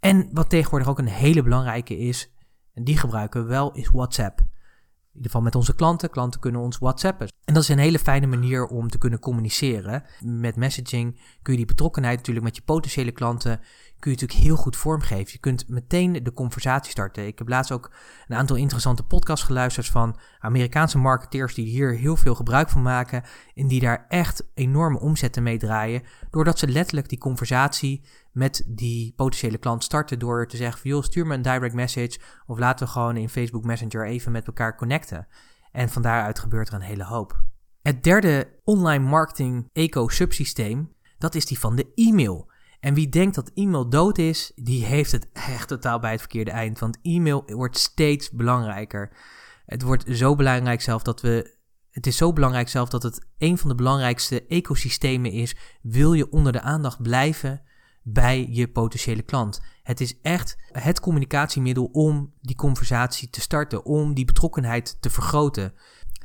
En 0.00 0.28
wat 0.32 0.50
tegenwoordig 0.50 0.88
ook 0.88 0.98
een 0.98 1.06
hele 1.06 1.42
belangrijke 1.42 1.98
is, 1.98 2.30
en 2.74 2.84
die 2.84 2.96
gebruiken 2.96 3.42
we 3.42 3.48
wel, 3.48 3.72
is 3.72 3.88
WhatsApp. 3.88 4.38
In 4.38 5.22
ieder 5.22 5.30
geval 5.30 5.42
met 5.42 5.54
onze 5.54 5.74
klanten. 5.74 6.10
Klanten 6.10 6.40
kunnen 6.40 6.60
ons 6.60 6.78
WhatsAppen. 6.78 7.28
En 7.44 7.54
dat 7.54 7.62
is 7.62 7.68
een 7.68 7.78
hele 7.78 7.98
fijne 7.98 8.26
manier 8.26 8.66
om 8.66 8.88
te 8.88 8.98
kunnen 8.98 9.18
communiceren. 9.18 10.04
Met 10.20 10.56
messaging 10.56 11.20
kun 11.42 11.52
je 11.52 11.58
die 11.58 11.66
betrokkenheid 11.66 12.16
natuurlijk 12.16 12.44
met 12.44 12.56
je 12.56 12.62
potentiële 12.62 13.12
klanten 13.12 13.60
kun 13.98 14.10
je 14.10 14.16
natuurlijk 14.20 14.46
heel 14.46 14.56
goed 14.56 14.76
vormgeven. 14.76 15.32
Je 15.32 15.38
kunt 15.38 15.68
meteen 15.68 16.12
de 16.12 16.32
conversatie 16.32 16.90
starten. 16.90 17.26
Ik 17.26 17.38
heb 17.38 17.48
laatst 17.48 17.72
ook 17.72 17.90
een 18.26 18.36
aantal 18.36 18.56
interessante 18.56 19.02
podcasts 19.02 19.44
geluisterd 19.44 19.86
van 19.86 20.18
Amerikaanse 20.38 20.98
marketeers 20.98 21.54
die 21.54 21.66
hier 21.66 21.94
heel 21.94 22.16
veel 22.16 22.34
gebruik 22.34 22.68
van 22.68 22.82
maken 22.82 23.22
en 23.54 23.68
die 23.68 23.80
daar 23.80 24.04
echt 24.08 24.48
enorme 24.54 25.00
omzetten 25.00 25.42
mee 25.42 25.58
draaien, 25.58 26.02
doordat 26.30 26.58
ze 26.58 26.68
letterlijk 26.68 27.08
die 27.08 27.18
conversatie 27.18 28.04
met 28.32 28.62
die 28.66 29.12
potentiële 29.16 29.58
klant 29.58 29.84
starten 29.84 30.18
door 30.18 30.46
te 30.46 30.56
zeggen 30.56 30.80
van 30.80 30.90
joh, 30.90 31.02
stuur 31.02 31.26
me 31.26 31.34
een 31.34 31.42
direct 31.42 31.74
message 31.74 32.18
of 32.46 32.58
laten 32.58 32.86
we 32.86 32.92
gewoon 32.92 33.16
in 33.16 33.28
Facebook 33.28 33.64
Messenger 33.64 34.06
even 34.06 34.32
met 34.32 34.46
elkaar 34.46 34.76
connecten. 34.76 35.26
En 35.72 35.88
van 35.88 36.02
daaruit 36.02 36.38
gebeurt 36.38 36.68
er 36.68 36.74
een 36.74 36.80
hele 36.80 37.04
hoop. 37.04 37.42
Het 37.82 38.04
derde 38.04 38.60
online 38.64 39.04
marketing 39.04 39.68
eco-subsysteem, 39.72 40.92
dat 41.18 41.34
is 41.34 41.46
die 41.46 41.58
van 41.58 41.76
de 41.76 41.92
e-mail. 41.94 42.50
En 42.86 42.94
wie 42.94 43.08
denkt 43.08 43.34
dat 43.34 43.50
e-mail 43.54 43.88
dood 43.88 44.18
is, 44.18 44.52
die 44.54 44.84
heeft 44.84 45.12
het 45.12 45.28
echt 45.32 45.68
totaal 45.68 45.98
bij 45.98 46.10
het 46.10 46.20
verkeerde 46.20 46.50
eind. 46.50 46.78
Want 46.78 46.98
e-mail 47.02 47.42
wordt 47.46 47.78
steeds 47.78 48.30
belangrijker. 48.30 49.16
Het 49.64 49.82
wordt 49.82 50.04
zo 50.16 50.34
belangrijk 50.34 50.80
zelf 50.80 51.02
dat 51.02 51.20
we. 51.20 51.56
Het 51.90 52.06
is 52.06 52.16
zo 52.16 52.32
belangrijk 52.32 52.68
zelf 52.68 52.88
dat 52.88 53.02
het 53.02 53.26
een 53.38 53.58
van 53.58 53.68
de 53.68 53.74
belangrijkste 53.74 54.46
ecosystemen 54.46 55.30
is. 55.30 55.56
Wil 55.82 56.12
je 56.12 56.30
onder 56.30 56.52
de 56.52 56.60
aandacht 56.60 57.02
blijven 57.02 57.62
bij 58.02 58.46
je 58.50 58.68
potentiële 58.68 59.22
klant? 59.22 59.60
Het 59.82 60.00
is 60.00 60.20
echt 60.20 60.56
het 60.72 61.00
communicatiemiddel 61.00 61.84
om 61.84 62.34
die 62.40 62.56
conversatie 62.56 63.30
te 63.30 63.40
starten, 63.40 63.84
om 63.84 64.14
die 64.14 64.24
betrokkenheid 64.24 64.96
te 65.00 65.10
vergroten. 65.10 65.74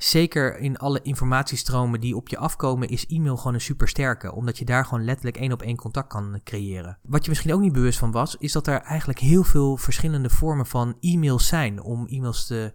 Zeker 0.04 0.58
in 0.58 0.78
alle 0.78 1.02
informatiestromen 1.02 2.02
die 2.02 2.16
op 2.16 2.30
je 2.30 2.38
afkomen, 2.38 2.88
is 2.88 3.06
e-mail 3.06 3.38
gewoon 3.38 3.54
een 3.54 3.62
supersterke. 3.62 4.34
Omdat 4.34 4.58
je 4.58 4.66
daar 4.66 4.86
gewoon 4.86 5.04
letterlijk 5.04 5.38
één 5.38 5.52
op 5.52 5.62
één 5.62 5.76
contact 5.76 6.08
kan 6.08 6.42
creëren. 6.44 6.98
Wat 7.02 7.24
je 7.24 7.30
misschien 7.30 7.54
ook 7.54 7.60
niet 7.60 7.74
bewust 7.74 8.00
van 8.00 8.12
was, 8.12 8.36
is 8.38 8.52
dat 8.52 8.68
er 8.68 8.82
eigenlijk 8.82 9.20
heel 9.20 9.44
veel 9.44 9.78
verschillende 9.78 10.30
vormen 10.30 10.66
van 10.66 10.98
e-mails 11.00 11.48
zijn 11.48 11.82
om 11.82 12.08
e-mails 12.08 12.48
te, 12.48 12.74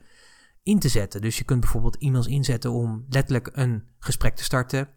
in 0.63 0.79
te 0.79 0.89
zetten. 0.89 1.21
Dus 1.21 1.39
je 1.39 1.45
kunt 1.45 1.61
bijvoorbeeld 1.61 1.99
e-mails 1.99 2.27
inzetten 2.27 2.71
om 2.71 3.05
letterlijk 3.09 3.49
een 3.53 3.85
gesprek 3.99 4.37
te 4.37 4.45
starten. 4.45 4.89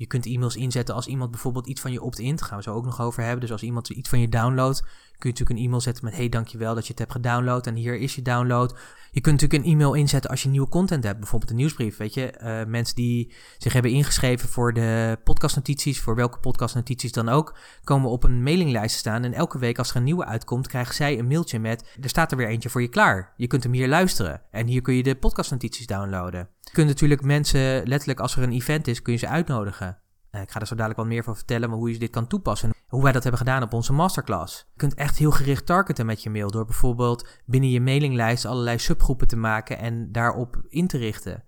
Je 0.00 0.06
kunt 0.06 0.26
e-mails 0.26 0.56
inzetten 0.56 0.94
als 0.94 1.06
iemand 1.06 1.30
bijvoorbeeld 1.30 1.66
iets 1.66 1.80
van 1.80 1.92
je 1.92 2.02
opt-in, 2.02 2.36
daar 2.36 2.48
gaan 2.48 2.56
we 2.56 2.62
zo 2.62 2.74
ook 2.74 2.84
nog 2.84 3.00
over 3.00 3.22
hebben. 3.22 3.40
Dus 3.40 3.52
als 3.52 3.62
iemand 3.62 3.88
iets 3.88 4.08
van 4.08 4.20
je 4.20 4.28
downloadt, 4.28 4.80
kun 4.80 4.90
je 5.18 5.28
natuurlijk 5.28 5.58
een 5.58 5.64
e-mail 5.64 5.80
zetten 5.80 6.04
met 6.04 6.14
hey 6.14 6.28
dankjewel 6.28 6.74
dat 6.74 6.82
je 6.84 6.90
het 6.90 6.98
hebt 6.98 7.12
gedownload 7.12 7.66
en 7.66 7.74
hier 7.74 7.96
is 7.96 8.14
je 8.14 8.22
download. 8.22 8.78
Je 9.10 9.20
kunt 9.20 9.40
natuurlijk 9.40 9.64
een 9.64 9.72
e-mail 9.72 9.94
inzetten 9.94 10.30
als 10.30 10.42
je 10.42 10.48
nieuwe 10.48 10.68
content 10.68 11.04
hebt, 11.04 11.18
bijvoorbeeld 11.18 11.50
een 11.50 11.56
nieuwsbrief. 11.56 11.96
Weet 11.96 12.14
je, 12.14 12.34
uh, 12.42 12.70
mensen 12.70 12.96
die 12.96 13.32
zich 13.58 13.72
hebben 13.72 13.90
ingeschreven 13.90 14.48
voor 14.48 14.72
de 14.72 15.18
podcastnotities, 15.24 16.00
voor 16.00 16.14
welke 16.14 16.38
podcastnotities 16.38 17.12
dan 17.12 17.28
ook, 17.28 17.58
komen 17.84 18.10
op 18.10 18.24
een 18.24 18.42
mailinglijst 18.42 18.96
staan. 18.96 19.24
En 19.24 19.32
elke 19.32 19.58
week 19.58 19.78
als 19.78 19.90
er 19.90 19.96
een 19.96 20.04
nieuwe 20.04 20.24
uitkomt, 20.24 20.68
krijgen 20.68 20.94
zij 20.94 21.18
een 21.18 21.26
mailtje 21.26 21.58
met: 21.58 21.96
er 22.00 22.08
staat 22.08 22.30
er 22.30 22.36
weer 22.36 22.48
eentje 22.48 22.70
voor 22.70 22.82
je 22.82 22.88
klaar. 22.88 23.32
Je 23.36 23.46
kunt 23.46 23.62
hem 23.62 23.72
hier 23.72 23.88
luisteren. 23.88 24.42
En 24.50 24.66
hier 24.66 24.82
kun 24.82 24.94
je 24.94 25.02
de 25.02 25.16
podcastnotities 25.16 25.86
downloaden. 25.86 26.48
Je 26.70 26.76
kunt 26.76 26.88
natuurlijk 26.88 27.22
mensen, 27.22 27.88
letterlijk 27.88 28.20
als 28.20 28.36
er 28.36 28.42
een 28.42 28.52
event 28.52 28.86
is, 28.86 29.02
kun 29.02 29.12
je 29.12 29.18
ze 29.18 29.28
uitnodigen. 29.28 29.98
Uh, 30.30 30.40
ik 30.40 30.50
ga 30.50 30.60
er 30.60 30.66
zo 30.66 30.74
dadelijk 30.74 31.00
wat 31.00 31.08
meer 31.08 31.24
van 31.24 31.36
vertellen, 31.36 31.68
maar 31.68 31.78
hoe 31.78 31.92
je 31.92 31.98
dit 31.98 32.10
kan 32.10 32.26
toepassen. 32.26 32.70
Hoe 32.88 33.02
wij 33.02 33.12
dat 33.12 33.22
hebben 33.22 33.40
gedaan 33.40 33.62
op 33.62 33.72
onze 33.72 33.92
masterclass. 33.92 34.58
Je 34.58 34.76
kunt 34.76 34.94
echt 34.94 35.18
heel 35.18 35.30
gericht 35.30 35.66
targeten 35.66 36.06
met 36.06 36.22
je 36.22 36.30
mail 36.30 36.50
door 36.50 36.64
bijvoorbeeld 36.64 37.28
binnen 37.44 37.70
je 37.70 37.80
mailinglijst 37.80 38.44
allerlei 38.44 38.78
subgroepen 38.78 39.28
te 39.28 39.36
maken 39.36 39.78
en 39.78 40.12
daarop 40.12 40.62
in 40.68 40.86
te 40.86 40.98
richten. 40.98 41.44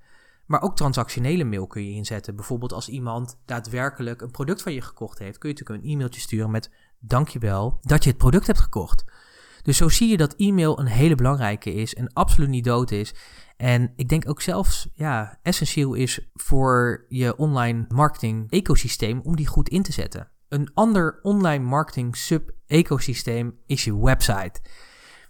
Maar 0.47 0.63
ook 0.63 0.77
transactionele 0.77 1.45
mail 1.45 1.67
kun 1.67 1.85
je 1.85 1.95
inzetten. 1.95 2.37
Bijvoorbeeld 2.37 2.73
als 2.73 2.89
iemand 2.89 3.39
daadwerkelijk 3.45 4.21
een 4.21 4.31
product 4.31 4.63
van 4.63 4.73
je 4.73 4.81
gekocht 4.81 5.19
heeft, 5.19 5.39
kun 5.39 5.49
je 5.49 5.55
natuurlijk 5.55 5.85
een 5.85 5.91
e-mailtje 5.91 6.21
sturen 6.21 6.51
met 6.51 6.71
dankjewel 6.99 7.79
dat 7.83 8.05
je 8.05 8.11
het 8.11 8.19
product 8.19 8.47
hebt 8.47 8.61
gekocht. 8.61 9.05
Dus 9.63 9.77
zo 9.77 9.89
zie 9.89 10.09
je 10.09 10.17
dat 10.17 10.35
e-mail 10.37 10.79
een 10.79 10.87
hele 10.87 11.15
belangrijke 11.15 11.75
is 11.75 11.95
en 11.95 12.13
absoluut 12.13 12.49
niet 12.49 12.65
dood 12.65 12.91
is. 12.91 13.15
En 13.57 13.93
ik 13.97 14.09
denk 14.09 14.29
ook 14.29 14.41
zelfs 14.41 14.89
ja, 14.95 15.39
essentieel 15.43 15.95
is 15.95 16.31
voor 16.35 17.05
je 17.09 17.37
online 17.37 17.85
marketing 17.89 18.51
ecosysteem 18.51 19.21
om 19.21 19.37
die 19.37 19.47
goed 19.47 19.69
in 19.69 19.83
te 19.83 19.93
zetten. 19.93 20.31
Een 20.49 20.71
ander 20.75 21.19
online 21.23 21.65
marketing 21.65 22.17
sub-ecosysteem 22.17 23.59
is 23.67 23.85
je 23.85 23.99
website. 23.99 24.61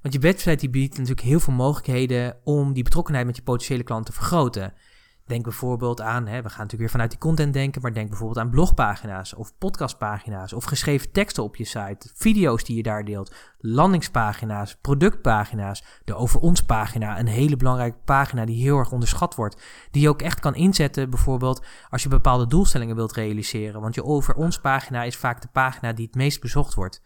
Want 0.02 0.14
je 0.14 0.20
website 0.20 0.56
die 0.56 0.70
biedt 0.70 0.92
natuurlijk 0.92 1.26
heel 1.26 1.40
veel 1.40 1.52
mogelijkheden 1.52 2.36
om 2.44 2.72
die 2.72 2.82
betrokkenheid 2.82 3.26
met 3.26 3.36
je 3.36 3.42
potentiële 3.42 3.82
klant 3.82 4.06
te 4.06 4.12
vergroten. 4.12 4.74
Denk 5.32 5.44
bijvoorbeeld 5.44 6.00
aan, 6.00 6.26
hè, 6.26 6.42
we 6.42 6.48
gaan 6.48 6.58
natuurlijk 6.58 6.78
weer 6.78 6.90
vanuit 6.90 7.10
die 7.10 7.18
content 7.18 7.52
denken, 7.52 7.82
maar 7.82 7.92
denk 7.92 8.08
bijvoorbeeld 8.08 8.38
aan 8.38 8.50
blogpagina's 8.50 9.34
of 9.34 9.58
podcastpagina's 9.58 10.52
of 10.52 10.64
geschreven 10.64 11.12
teksten 11.12 11.42
op 11.42 11.56
je 11.56 11.64
site, 11.64 12.10
video's 12.14 12.64
die 12.64 12.76
je 12.76 12.82
daar 12.82 13.04
deelt, 13.04 13.34
landingspagina's, 13.58 14.76
productpagina's, 14.80 15.84
de 16.04 16.14
Over 16.14 16.40
Ons 16.40 16.62
pagina, 16.62 17.18
een 17.18 17.26
hele 17.26 17.56
belangrijke 17.56 17.98
pagina 18.04 18.44
die 18.44 18.62
heel 18.62 18.78
erg 18.78 18.92
onderschat 18.92 19.34
wordt, 19.34 19.62
die 19.90 20.02
je 20.02 20.08
ook 20.08 20.22
echt 20.22 20.40
kan 20.40 20.54
inzetten 20.54 21.10
bijvoorbeeld 21.10 21.64
als 21.90 22.02
je 22.02 22.08
bepaalde 22.08 22.46
doelstellingen 22.46 22.96
wilt 22.96 23.12
realiseren. 23.12 23.80
Want 23.80 23.94
je 23.94 24.04
Over 24.04 24.34
Ons 24.34 24.60
pagina 24.60 25.02
is 25.02 25.16
vaak 25.16 25.42
de 25.42 25.48
pagina 25.52 25.92
die 25.92 26.06
het 26.06 26.14
meest 26.14 26.40
bezocht 26.40 26.74
wordt. 26.74 27.02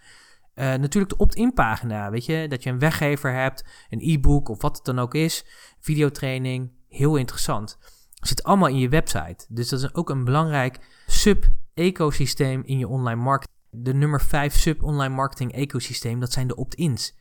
Uh, 0.54 0.64
natuurlijk 0.74 1.12
de 1.12 1.18
opt-in 1.18 1.52
pagina, 1.52 2.10
weet 2.10 2.24
je, 2.24 2.46
dat 2.48 2.62
je 2.62 2.70
een 2.70 2.78
weggever 2.78 3.32
hebt, 3.32 3.64
een 3.90 4.00
e-book 4.02 4.48
of 4.48 4.62
wat 4.62 4.76
het 4.76 4.84
dan 4.84 4.98
ook 4.98 5.14
is, 5.14 5.44
videotraining, 5.80 6.72
heel 6.88 7.16
interessant 7.16 7.78
zit 8.20 8.42
allemaal 8.42 8.68
in 8.68 8.78
je 8.78 8.88
website. 8.88 9.46
Dus 9.48 9.68
dat 9.68 9.80
is 9.80 9.94
ook 9.94 10.10
een 10.10 10.24
belangrijk 10.24 10.78
sub-ecosysteem 11.06 12.62
in 12.64 12.78
je 12.78 12.88
online 12.88 13.22
marketing. 13.22 13.54
De 13.70 13.94
nummer 13.94 14.20
5 14.20 14.58
sub-online 14.58 15.14
marketing 15.14 15.52
ecosysteem, 15.52 16.20
dat 16.20 16.32
zijn 16.32 16.46
de 16.46 16.56
opt-ins. 16.56 17.14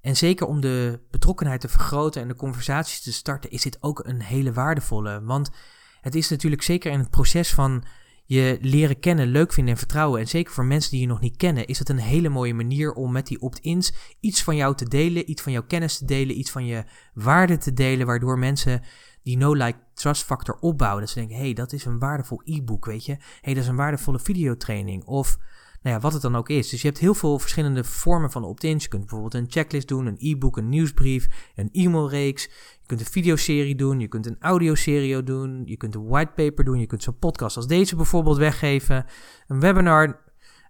En 0.00 0.16
zeker 0.16 0.46
om 0.46 0.60
de 0.60 1.00
betrokkenheid 1.10 1.60
te 1.60 1.68
vergroten 1.68 2.22
en 2.22 2.28
de 2.28 2.34
conversaties 2.34 3.00
te 3.00 3.12
starten, 3.12 3.50
is 3.50 3.62
dit 3.62 3.76
ook 3.80 4.04
een 4.04 4.22
hele 4.22 4.52
waardevolle. 4.52 5.22
Want 5.22 5.50
het 6.00 6.14
is 6.14 6.28
natuurlijk 6.28 6.62
zeker 6.62 6.92
in 6.92 6.98
het 6.98 7.10
proces 7.10 7.52
van 7.52 7.84
je 8.26 8.58
leren 8.60 9.00
kennen, 9.00 9.26
leuk 9.26 9.52
vinden 9.52 9.72
en 9.72 9.78
vertrouwen. 9.78 10.20
En 10.20 10.26
zeker 10.26 10.52
voor 10.52 10.64
mensen 10.64 10.90
die 10.90 11.00
je 11.00 11.06
nog 11.06 11.20
niet 11.20 11.36
kennen, 11.36 11.66
is 11.66 11.78
het 11.78 11.88
een 11.88 11.98
hele 11.98 12.28
mooie 12.28 12.54
manier 12.54 12.92
om 12.92 13.12
met 13.12 13.26
die 13.26 13.40
opt-ins 13.40 14.16
iets 14.20 14.42
van 14.42 14.56
jou 14.56 14.74
te 14.74 14.88
delen, 14.88 15.30
iets 15.30 15.42
van 15.42 15.52
jouw 15.52 15.66
kennis 15.66 15.98
te 15.98 16.04
delen, 16.04 16.38
iets 16.38 16.50
van 16.50 16.66
je 16.66 16.84
waarde 17.14 17.56
te 17.56 17.72
delen, 17.72 18.06
waardoor 18.06 18.38
mensen 18.38 18.82
die 19.22 19.36
no-like 19.36 19.78
trust 19.94 20.24
factor 20.24 20.58
opbouwen. 20.60 21.00
Dat 21.00 21.10
ze 21.10 21.18
denken, 21.18 21.36
hey, 21.36 21.52
dat 21.52 21.72
is 21.72 21.84
een 21.84 21.98
waardevol 21.98 22.40
e-book, 22.44 22.84
weet 22.84 23.04
je. 23.04 23.16
hey, 23.40 23.54
dat 23.54 23.62
is 23.62 23.68
een 23.68 23.76
waardevolle 23.76 24.20
videotraining. 24.20 25.04
Of 25.04 25.38
nou 25.84 25.96
ja, 25.96 26.02
wat 26.02 26.12
het 26.12 26.22
dan 26.22 26.36
ook 26.36 26.48
is. 26.48 26.68
Dus 26.68 26.82
je 26.82 26.86
hebt 26.88 27.00
heel 27.00 27.14
veel 27.14 27.38
verschillende 27.38 27.84
vormen 27.84 28.30
van 28.30 28.44
opt-ins. 28.44 28.82
Je 28.82 28.88
kunt 28.88 29.02
bijvoorbeeld 29.02 29.34
een 29.34 29.50
checklist 29.50 29.88
doen, 29.88 30.06
een 30.06 30.16
e-book, 30.18 30.56
een 30.56 30.68
nieuwsbrief, 30.68 31.28
een 31.54 31.68
e-mailreeks. 31.72 32.42
Je 32.42 32.86
kunt 32.86 33.00
een 33.00 33.06
videoserie 33.06 33.74
doen, 33.74 34.00
je 34.00 34.08
kunt 34.08 34.26
een 34.26 34.36
audioserie 34.40 35.22
doen, 35.22 35.62
je 35.64 35.76
kunt 35.76 35.94
een 35.94 36.06
whitepaper 36.06 36.64
doen, 36.64 36.78
je 36.78 36.86
kunt 36.86 37.02
zo'n 37.02 37.18
podcast 37.18 37.56
als 37.56 37.66
deze 37.66 37.96
bijvoorbeeld 37.96 38.36
weggeven, 38.36 39.06
een 39.46 39.60
webinar, 39.60 40.20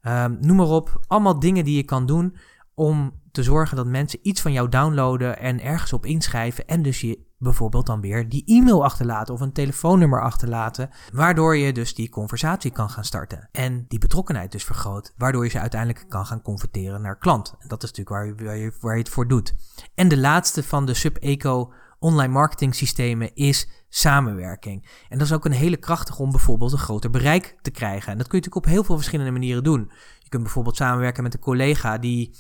um, 0.03 0.39
noem 0.41 0.57
maar 0.57 0.67
op. 0.67 1.05
Allemaal 1.07 1.39
dingen 1.39 1.65
die 1.65 1.77
je 1.77 1.85
kan 1.85 2.07
doen 2.07 2.37
om 2.75 3.23
te 3.33 3.43
zorgen 3.43 3.77
dat 3.77 3.87
mensen 3.87 4.19
iets 4.23 4.41
van 4.41 4.53
jou 4.53 4.69
downloaden 4.69 5.39
en 5.39 5.61
ergens 5.61 5.93
op 5.93 6.07
inschrijven 6.07 6.67
en 6.67 6.83
dus 6.83 7.01
je 7.01 7.33
bijvoorbeeld 7.39 7.87
dan 7.87 8.01
weer 8.01 8.29
die 8.29 8.45
e-mail 8.45 8.85
achterlaten 8.85 9.35
of 9.35 9.41
een 9.41 9.53
telefoonnummer 9.53 10.23
achterlaten, 10.23 10.91
waardoor 11.13 11.57
je 11.57 11.73
dus 11.73 11.95
die 11.95 12.09
conversatie 12.09 12.71
kan 12.71 12.91
gaan 12.91 13.05
starten 13.05 13.49
en 13.53 13.85
die 13.89 13.99
betrokkenheid 13.99 14.53
dus 14.53 14.65
vergroot, 14.65 15.13
waardoor 15.17 15.45
je 15.45 15.51
ze 15.51 15.61
uiteindelijk 15.61 16.05
kan 16.09 16.27
gaan 16.27 16.43
converteren 16.43 17.03
naar 17.03 17.19
klant. 17.19 17.55
En 17.59 17.69
dat 17.69 17.83
is 17.83 17.93
natuurlijk 17.93 18.41
waar 18.41 18.57
je, 18.57 18.73
waar 18.81 18.97
het 18.97 19.09
voor 19.09 19.29
doet. 19.29 19.55
En 19.95 20.09
de 20.09 20.19
laatste 20.19 20.63
van 20.63 20.87
de 20.87 20.95
sub-eco 20.95 21.73
online 21.99 22.33
marketing 22.33 22.75
systemen 22.75 23.35
is 23.35 23.69
samenwerking. 23.89 24.89
En 25.09 25.19
dat 25.19 25.27
is 25.27 25.33
ook 25.33 25.45
een 25.45 25.53
hele 25.53 25.77
krachtige 25.77 26.23
om 26.23 26.31
bijvoorbeeld 26.31 26.73
een 26.73 26.79
groter 26.79 27.11
bereik 27.11 27.59
te 27.63 27.71
krijgen. 27.71 28.13
En 28.13 28.19
dat 28.19 28.29
kun 28.29 28.39
je 28.39 28.45
natuurlijk 28.45 28.67
op 28.67 28.73
heel 28.73 28.85
veel 28.85 28.97
verschillende 28.97 29.33
manieren 29.33 29.65
doen. 29.65 29.91
Je 30.19 30.29
kunt 30.29 30.43
bijvoorbeeld 30.43 30.77
samenwerken 30.77 31.23
met 31.23 31.35
een 31.35 31.41
collega 31.41 31.99
die 31.99 32.37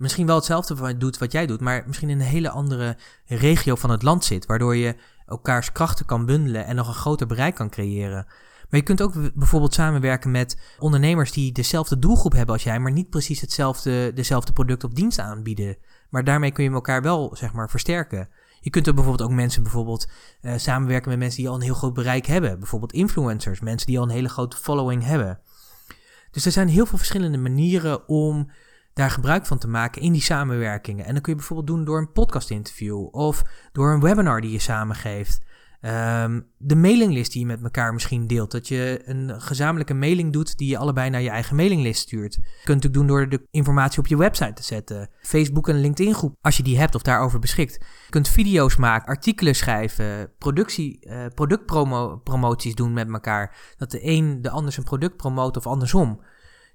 misschien 0.00 0.26
wel 0.26 0.36
hetzelfde 0.36 0.96
doet 0.96 1.18
wat 1.18 1.32
jij 1.32 1.46
doet, 1.46 1.60
maar 1.60 1.84
misschien 1.86 2.10
in 2.10 2.20
een 2.20 2.26
hele 2.26 2.50
andere 2.50 2.96
regio 3.26 3.74
van 3.74 3.90
het 3.90 4.02
land 4.02 4.24
zit, 4.24 4.46
waardoor 4.46 4.76
je 4.76 4.96
elkaars 5.26 5.72
krachten 5.72 6.06
kan 6.06 6.26
bundelen 6.26 6.64
en 6.64 6.76
nog 6.76 6.88
een 6.88 6.94
groter 6.94 7.26
bereik 7.26 7.54
kan 7.54 7.70
creëren. 7.70 8.26
Maar 8.68 8.80
je 8.80 8.82
kunt 8.82 9.02
ook 9.02 9.34
bijvoorbeeld 9.34 9.74
samenwerken 9.74 10.30
met 10.30 10.60
ondernemers 10.78 11.32
die 11.32 11.52
dezelfde 11.52 11.98
doelgroep 11.98 12.32
hebben 12.32 12.54
als 12.54 12.64
jij, 12.64 12.78
maar 12.78 12.92
niet 12.92 13.10
precies 13.10 13.40
hetzelfde, 13.40 14.12
dezelfde 14.12 14.52
product 14.52 14.84
of 14.84 14.92
dienst 14.92 15.18
aanbieden. 15.18 15.76
Maar 16.08 16.24
daarmee 16.24 16.50
kun 16.50 16.64
je 16.64 16.70
elkaar 16.70 17.02
wel, 17.02 17.36
zeg 17.36 17.52
maar, 17.52 17.70
versterken. 17.70 18.28
Je 18.60 18.70
kunt 18.70 18.86
er 18.86 18.94
bijvoorbeeld 18.94 19.28
ook 19.28 19.36
mensen 19.36 19.62
bijvoorbeeld 19.62 20.08
uh, 20.42 20.52
samenwerken 20.56 21.10
met 21.10 21.18
mensen 21.18 21.38
die 21.40 21.48
al 21.48 21.54
een 21.54 21.62
heel 21.62 21.74
groot 21.74 21.94
bereik 21.94 22.26
hebben. 22.26 22.58
Bijvoorbeeld 22.58 22.92
influencers, 22.92 23.60
mensen 23.60 23.86
die 23.86 23.98
al 23.98 24.04
een 24.04 24.10
hele 24.10 24.28
grote 24.28 24.56
following 24.56 25.04
hebben. 25.04 25.40
Dus 26.30 26.46
er 26.46 26.52
zijn 26.52 26.68
heel 26.68 26.86
veel 26.86 26.98
verschillende 26.98 27.38
manieren 27.38 28.08
om 28.08 28.50
daar 28.92 29.10
gebruik 29.10 29.46
van 29.46 29.58
te 29.58 29.68
maken 29.68 30.02
in 30.02 30.12
die 30.12 30.22
samenwerkingen. 30.22 31.04
En 31.04 31.12
dan 31.12 31.22
kun 31.22 31.32
je 31.32 31.38
bijvoorbeeld 31.38 31.68
doen 31.68 31.84
door 31.84 31.98
een 31.98 32.12
podcast 32.12 32.50
interview 32.50 33.14
of 33.14 33.42
door 33.72 33.92
een 33.92 34.00
webinar 34.00 34.40
die 34.40 34.50
je 34.50 34.58
samengeeft. 34.58 35.48
Um, 35.82 36.46
de 36.56 36.76
mailinglist 36.76 37.32
die 37.32 37.40
je 37.40 37.46
met 37.46 37.62
elkaar 37.62 37.92
misschien 37.92 38.26
deelt. 38.26 38.50
Dat 38.50 38.68
je 38.68 39.02
een 39.04 39.40
gezamenlijke 39.40 39.94
mailing 39.94 40.32
doet 40.32 40.58
die 40.58 40.68
je 40.68 40.78
allebei 40.78 41.10
naar 41.10 41.20
je 41.20 41.30
eigen 41.30 41.56
mailinglist 41.56 42.00
stuurt. 42.00 42.34
Je 42.34 42.40
kunt 42.64 42.82
natuurlijk 42.82 42.94
doen 42.94 43.06
door 43.06 43.28
de 43.28 43.46
informatie 43.50 43.98
op 43.98 44.06
je 44.06 44.16
website 44.16 44.52
te 44.52 44.62
zetten. 44.62 45.10
Facebook 45.20 45.68
en 45.68 45.80
LinkedIn 45.80 46.14
groep, 46.14 46.36
als 46.40 46.56
je 46.56 46.62
die 46.62 46.78
hebt 46.78 46.94
of 46.94 47.02
daarover 47.02 47.38
beschikt. 47.38 47.74
Je 47.74 48.10
kunt 48.10 48.28
video's 48.28 48.76
maken, 48.76 49.08
artikelen 49.08 49.54
schrijven, 49.54 50.32
productie, 50.38 51.06
uh, 51.06 51.26
productpromoties 51.34 52.74
doen 52.74 52.92
met 52.92 53.08
elkaar. 53.08 53.74
Dat 53.76 53.90
de 53.90 54.06
een 54.06 54.42
de 54.42 54.50
ander 54.50 54.72
zijn 54.72 54.86
product 54.86 55.16
promoot 55.16 55.56
of 55.56 55.66
andersom. 55.66 56.20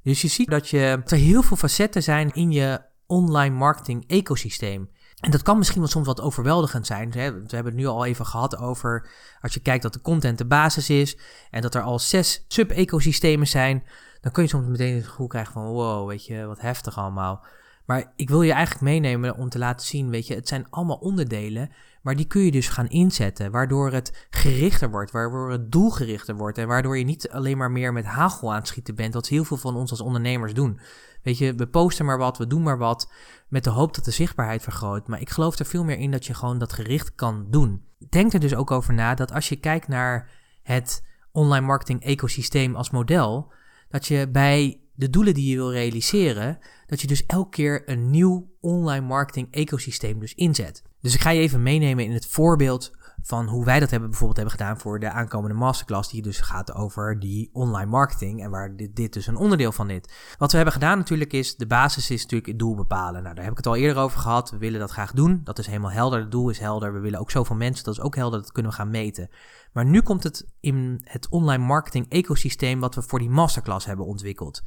Dus 0.06 0.22
je 0.22 0.28
ziet 0.28 0.50
dat, 0.50 0.70
je, 0.70 1.02
er 1.06 1.18
heel 1.18 1.41
veel 1.41 1.58
facetten 1.58 2.04
zijn 2.04 2.34
in 2.34 2.52
je 2.52 2.82
online 3.06 3.56
marketing 3.56 4.08
ecosysteem. 4.08 4.89
En 5.20 5.32
dat 5.32 5.41
kan 5.41 5.58
misschien 5.58 5.80
wel 5.80 5.89
soms 5.89 6.06
wat 6.06 6.22
overweldigend 6.22 6.88
zijn. 6.88 7.12
We 7.12 7.20
hebben 7.20 7.65
het 7.65 7.74
nu 7.74 7.86
al 7.86 8.06
even 8.06 8.26
gehad 8.26 8.58
over 8.58 9.10
als 9.41 9.54
je 9.54 9.60
kijkt 9.60 9.84
dat 9.84 9.94
de 9.94 10.02
content 10.02 10.38
de 10.38 10.46
basis 10.46 10.89
is 10.89 11.18
en 11.50 11.62
dat 11.62 11.76
er 11.76 11.82
al 11.82 12.00
zes 12.00 12.46
sub-ecosystemen 12.48 13.48
zijn, 13.48 13.84
dan 14.22 14.32
kun 14.32 14.44
je 14.44 14.50
soms 14.50 14.68
meteen 14.68 14.96
het 14.96 15.08
gevoel 15.08 15.28
krijgen 15.28 15.54
van 15.54 15.65
wow, 15.65 16.08
weet 16.08 16.26
je, 16.26 16.46
wat 16.46 16.62
heftig 16.62 16.98
allemaal. 16.98 17.46
Maar 17.86 18.13
ik 18.15 18.30
wil 18.30 18.41
je 18.41 18.52
eigenlijk 18.52 18.84
meenemen 18.84 19.36
om 19.36 19.50
te 19.50 19.58
laten 19.58 19.88
zien, 19.88 20.10
weet 20.10 20.28
je, 20.28 20.36
het 20.36 20.48
zijn 20.48 20.69
allemaal 20.69 20.98
onderdelen, 20.98 21.69
maar 22.02 22.15
die 22.15 22.28
kun 22.28 22.41
je 22.41 22.52
dus 22.52 22.67
gaan 22.67 22.88
inzetten, 22.88 23.52
waardoor 23.52 23.91
het 23.91 24.28
gerichter 24.30 24.89
wordt, 24.89 25.12
waardoor 25.12 25.52
het 25.52 25.71
doelgerichter 25.71 26.36
wordt 26.36 26.58
en 26.58 26.67
waardoor 26.67 26.98
je 26.98 27.04
niet 27.04 27.30
alleen 27.30 27.58
maar 27.58 27.71
meer 27.71 27.93
met 27.93 28.06
hagel 28.06 28.52
aan 28.52 28.58
het 28.58 28.67
schieten 28.67 28.95
bent, 28.95 29.13
wat 29.13 29.28
heel 29.28 29.43
veel 29.43 29.58
van 29.58 29.76
ons 29.76 29.91
als 29.91 30.02
ondernemers 30.02 30.54
doen. 30.54 30.80
Weet 31.24 31.38
je, 31.38 31.54
we 31.56 31.67
posten 31.67 32.06
maar 32.06 32.17
wat, 32.17 32.38
we 32.38 32.48
doen 32.48 32.63
maar 32.63 32.78
wat, 32.78 33.12
met 33.48 33.63
de 33.63 33.69
hoop 33.69 33.95
dat 33.95 34.06
de 34.06 34.12
zichtbaarheid 34.12 34.63
vergroot. 34.63 35.08
Maar 35.08 35.21
ik 35.21 35.30
geloof 35.30 35.60
er 35.60 35.65
veel 35.65 35.84
meer 35.84 35.98
in 35.98 36.12
dat 36.12 36.26
je 36.26 36.34
gewoon 36.34 36.58
dat 36.58 36.74
gericht 36.74 37.15
kan 37.15 37.48
doen. 37.50 37.86
Denk 38.10 38.34
er 38.34 38.39
dus 38.39 38.56
ook 38.56 38.71
over 38.71 38.93
na 38.93 39.15
dat 39.15 39.34
als 39.34 39.50
je 39.50 39.56
kijkt 39.56 39.88
naar 39.88 40.30
het 40.63 41.04
online 41.32 41.65
marketing 41.65 42.04
ecosysteem 42.04 42.76
als 42.76 42.89
model, 42.89 43.54
dat 43.89 44.06
je 44.06 44.30
bij 44.32 44.85
de 44.95 45.10
doelen 45.10 45.34
die 45.34 45.49
je 45.49 45.55
wil 45.55 45.71
realiseren, 45.71 46.60
dat 46.86 47.01
je 47.01 47.08
dus 47.08 47.25
elke 47.25 47.49
keer 47.49 47.89
een 47.89 48.10
nieuw 48.10 48.49
online 48.60 49.05
marketing 49.05 49.47
ecosysteem 49.51 50.19
dus 50.19 50.34
inzet. 50.34 50.84
Dus 51.01 51.13
ik 51.13 51.21
ga 51.21 51.29
je 51.29 51.41
even 51.41 51.63
meenemen 51.63 52.05
in 52.05 52.12
het 52.12 52.25
voorbeeld 52.25 52.91
van 53.25 53.47
hoe 53.47 53.65
wij 53.65 53.79
dat 53.79 53.89
hebben 53.89 54.09
bijvoorbeeld 54.09 54.39
hebben 54.39 54.57
gedaan 54.59 54.79
voor 54.79 54.99
de 54.99 55.09
aankomende 55.09 55.55
masterclass, 55.55 56.09
die 56.09 56.21
dus 56.21 56.39
gaat 56.39 56.73
over 56.73 57.19
die 57.19 57.49
online 57.53 57.89
marketing 57.89 58.43
en 58.43 58.49
waar 58.49 58.75
dit, 58.75 58.95
dit 58.95 59.13
dus 59.13 59.27
een 59.27 59.35
onderdeel 59.35 59.71
van 59.71 59.89
is. 59.89 60.01
Wat 60.38 60.49
we 60.49 60.55
hebben 60.55 60.73
gedaan 60.73 60.97
natuurlijk 60.97 61.33
is, 61.33 61.55
de 61.55 61.67
basis 61.67 62.09
is 62.09 62.21
natuurlijk 62.21 62.49
het 62.49 62.59
doel 62.59 62.75
bepalen. 62.75 63.23
Nou, 63.23 63.35
daar 63.35 63.43
heb 63.43 63.51
ik 63.51 63.57
het 63.57 63.67
al 63.67 63.75
eerder 63.75 64.03
over 64.03 64.19
gehad. 64.19 64.49
We 64.49 64.57
willen 64.57 64.79
dat 64.79 64.91
graag 64.91 65.11
doen. 65.11 65.41
Dat 65.43 65.59
is 65.59 65.67
helemaal 65.67 65.91
helder. 65.91 66.19
Het 66.19 66.31
doel 66.31 66.49
is 66.49 66.59
helder. 66.59 66.93
We 66.93 66.99
willen 66.99 67.19
ook 67.19 67.31
zoveel 67.31 67.55
mensen. 67.55 67.85
Dat 67.85 67.93
is 67.93 68.01
ook 68.01 68.15
helder. 68.15 68.41
Dat 68.41 68.51
kunnen 68.51 68.71
we 68.71 68.77
gaan 68.77 68.89
meten. 68.89 69.29
Maar 69.73 69.85
nu 69.85 70.01
komt 70.01 70.23
het 70.23 70.45
in 70.59 71.01
het 71.03 71.29
online 71.29 71.63
marketing 71.63 72.09
ecosysteem 72.09 72.79
wat 72.79 72.95
we 72.95 73.01
voor 73.01 73.19
die 73.19 73.29
masterclass 73.29 73.85
hebben 73.85 74.05
ontwikkeld. 74.05 74.61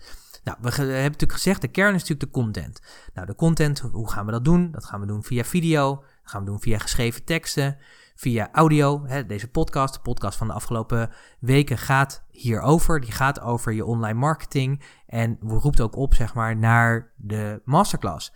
Nou, 0.44 0.58
we 0.60 0.70
hebben 0.70 0.94
natuurlijk 0.94 1.32
gezegd, 1.32 1.60
de 1.60 1.68
kern 1.68 1.94
is 1.94 2.00
natuurlijk 2.00 2.32
de 2.32 2.40
content. 2.40 2.80
Nou, 3.14 3.26
de 3.26 3.34
content, 3.34 3.78
hoe 3.78 4.10
gaan 4.10 4.26
we 4.26 4.32
dat 4.32 4.44
doen? 4.44 4.70
Dat 4.70 4.84
gaan 4.84 5.00
we 5.00 5.06
doen 5.06 5.24
via 5.24 5.44
video, 5.44 6.04
gaan 6.22 6.40
we 6.40 6.46
doen 6.46 6.60
via 6.60 6.78
geschreven 6.78 7.24
teksten, 7.24 7.78
via 8.18 8.48
audio. 8.52 9.06
Hè, 9.06 9.26
deze 9.26 9.48
podcast, 9.48 9.94
de 9.94 10.00
podcast 10.00 10.38
van 10.38 10.46
de 10.46 10.52
afgelopen 10.52 11.10
weken 11.40 11.78
gaat 11.78 12.24
hierover. 12.30 13.00
Die 13.00 13.12
gaat 13.12 13.40
over 13.40 13.72
je 13.72 13.84
online 13.84 14.18
marketing 14.18 14.82
en 15.06 15.38
roept 15.40 15.80
ook 15.80 15.96
op, 15.96 16.14
zeg 16.14 16.34
maar, 16.34 16.56
naar 16.56 17.12
de 17.16 17.60
masterclass. 17.64 18.32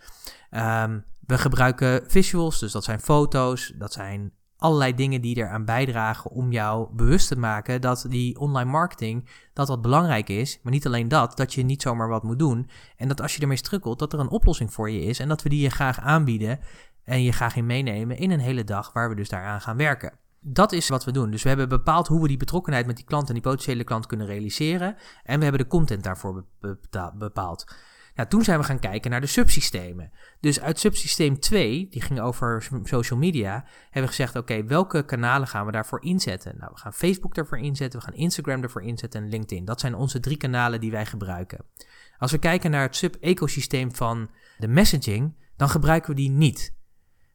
Um, 0.51 1.05
we 1.25 1.37
gebruiken 1.37 2.03
visuals, 2.07 2.59
dus 2.59 2.71
dat 2.71 2.83
zijn 2.83 2.99
foto's, 2.99 3.73
dat 3.77 3.93
zijn 3.93 4.31
allerlei 4.57 4.95
dingen 4.95 5.21
die 5.21 5.35
eraan 5.35 5.65
bijdragen 5.65 6.31
om 6.31 6.51
jou 6.51 6.95
bewust 6.95 7.27
te 7.27 7.39
maken 7.39 7.81
dat 7.81 8.05
die 8.09 8.39
online 8.39 8.71
marketing, 8.71 9.29
dat 9.53 9.67
dat 9.67 9.81
belangrijk 9.81 10.29
is. 10.29 10.59
Maar 10.63 10.73
niet 10.73 10.85
alleen 10.85 11.07
dat, 11.07 11.37
dat 11.37 11.53
je 11.53 11.63
niet 11.63 11.81
zomaar 11.81 12.07
wat 12.07 12.23
moet 12.23 12.39
doen. 12.39 12.69
En 12.97 13.07
dat 13.07 13.21
als 13.21 13.35
je 13.35 13.41
ermee 13.41 13.57
strukkelt, 13.57 13.99
dat 13.99 14.13
er 14.13 14.19
een 14.19 14.29
oplossing 14.29 14.73
voor 14.73 14.89
je 14.89 15.01
is. 15.01 15.19
En 15.19 15.27
dat 15.27 15.41
we 15.41 15.49
die 15.49 15.61
je 15.61 15.69
graag 15.69 15.99
aanbieden 15.99 16.59
en 17.03 17.23
je 17.23 17.31
graag 17.31 17.55
in 17.55 17.65
meenemen 17.65 18.17
in 18.17 18.31
een 18.31 18.39
hele 18.39 18.63
dag 18.63 18.93
waar 18.93 19.09
we 19.09 19.15
dus 19.15 19.29
daaraan 19.29 19.61
gaan 19.61 19.77
werken. 19.77 20.13
Dat 20.39 20.71
is 20.71 20.89
wat 20.89 21.03
we 21.03 21.11
doen. 21.11 21.31
Dus 21.31 21.43
we 21.43 21.49
hebben 21.49 21.69
bepaald 21.69 22.07
hoe 22.07 22.21
we 22.21 22.27
die 22.27 22.37
betrokkenheid 22.37 22.85
met 22.85 22.95
die 22.95 23.05
klant 23.05 23.27
en 23.27 23.33
die 23.33 23.43
potentiële 23.43 23.83
klant 23.83 24.05
kunnen 24.05 24.27
realiseren. 24.27 24.95
En 25.23 25.37
we 25.37 25.43
hebben 25.43 25.61
de 25.61 25.67
content 25.67 26.03
daarvoor 26.03 26.45
bepaald. 27.17 27.65
Nou, 28.15 28.29
toen 28.29 28.43
zijn 28.43 28.59
we 28.59 28.65
gaan 28.65 28.79
kijken 28.79 29.11
naar 29.11 29.21
de 29.21 29.27
subsystemen. 29.27 30.11
Dus 30.39 30.59
uit 30.59 30.79
subsysteem 30.79 31.39
2, 31.39 31.87
die 31.89 32.01
ging 32.01 32.19
over 32.19 32.69
social 32.83 33.19
media, 33.19 33.51
hebben 33.83 34.01
we 34.01 34.07
gezegd: 34.07 34.35
oké, 34.35 34.63
welke 34.63 35.05
kanalen 35.05 35.47
gaan 35.47 35.65
we 35.65 35.71
daarvoor 35.71 36.03
inzetten? 36.03 36.55
Nou, 36.57 36.71
we 36.73 36.79
gaan 36.79 36.93
Facebook 36.93 37.37
ervoor 37.37 37.57
inzetten, 37.57 37.99
we 37.99 38.05
gaan 38.05 38.15
Instagram 38.15 38.63
ervoor 38.63 38.83
inzetten 38.83 39.23
en 39.23 39.29
LinkedIn. 39.29 39.65
Dat 39.65 39.79
zijn 39.79 39.95
onze 39.95 40.19
drie 40.19 40.37
kanalen 40.37 40.79
die 40.79 40.91
wij 40.91 41.05
gebruiken. 41.05 41.65
Als 42.17 42.31
we 42.31 42.37
kijken 42.37 42.71
naar 42.71 42.81
het 42.81 42.95
sub-ecosysteem 42.95 43.95
van 43.95 44.29
de 44.57 44.67
messaging, 44.67 45.35
dan 45.55 45.69
gebruiken 45.69 46.09
we 46.09 46.15
die 46.15 46.29
niet. 46.29 46.73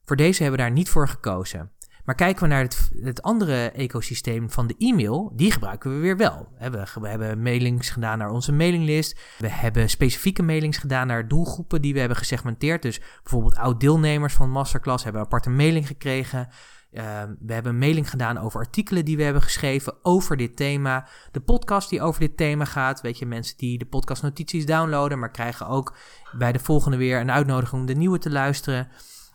Voor 0.09 0.17
deze 0.17 0.43
hebben 0.43 0.61
we 0.61 0.67
daar 0.67 0.75
niet 0.75 0.89
voor 0.89 1.09
gekozen. 1.09 1.71
Maar 2.05 2.15
kijken 2.15 2.43
we 2.43 2.49
naar 2.49 2.63
het, 2.63 2.91
het, 3.03 3.23
andere 3.23 3.71
ecosysteem 3.71 4.51
van 4.51 4.67
de 4.67 4.75
e-mail, 4.79 5.33
die 5.37 5.53
gebruiken 5.53 5.91
we 5.95 5.99
weer 6.01 6.17
wel. 6.17 6.49
We, 6.59 7.09
hebben 7.09 7.43
mailings 7.43 7.91
gedaan 7.91 8.19
naar 8.19 8.31
onze 8.31 8.53
mailinglist. 8.53 9.21
We 9.39 9.49
hebben 9.49 9.91
specifieke 9.91 10.43
mailings 10.43 10.79
gedaan 10.79 11.07
naar 11.07 11.29
doelgroepen 11.29 11.83
die 11.83 11.93
we 11.93 11.99
hebben 11.99 12.17
gesegmenteerd. 12.17 12.83
Dus 12.83 13.01
bijvoorbeeld 13.23 13.57
oud-deelnemers 13.57 14.35
van 14.35 14.51
Masterclass 14.51 15.05
hebben 15.05 15.21
een 15.21 15.27
aparte 15.27 15.51
mailing 15.51 15.87
gekregen. 15.87 16.49
Ehm, 16.93 17.35
we 17.41 17.53
hebben 17.53 17.73
een 17.73 17.79
mailing 17.79 18.11
gedaan 18.11 18.39
over 18.39 18.61
artikelen 18.61 19.05
die 19.05 19.17
we 19.17 19.23
hebben 19.23 19.43
geschreven 19.43 19.95
over 20.03 20.37
dit 20.37 20.57
thema. 20.57 21.09
De 21.33 21.41
podcast 21.41 21.91
die 21.91 22.03
over 22.03 22.21
dit 22.21 22.37
thema 22.37 22.65
gaat. 22.65 23.01
Weet 23.01 23.19
je, 23.19 23.27
mensen 23.27 23.57
die 23.57 23.79
de 23.79 23.87
podcastnotities 23.87 24.67
downloaden, 24.67 25.19
maar 25.19 25.31
krijgen 25.31 25.67
ook 25.67 25.97
bij 26.33 26.53
de 26.53 26.59
volgende 26.59 26.97
weer 26.97 27.21
een 27.21 27.31
uitnodiging 27.31 27.81
om 27.81 27.87
de 27.87 27.95
nieuwe 27.95 28.19
te 28.19 28.31
luisteren. 28.31 28.89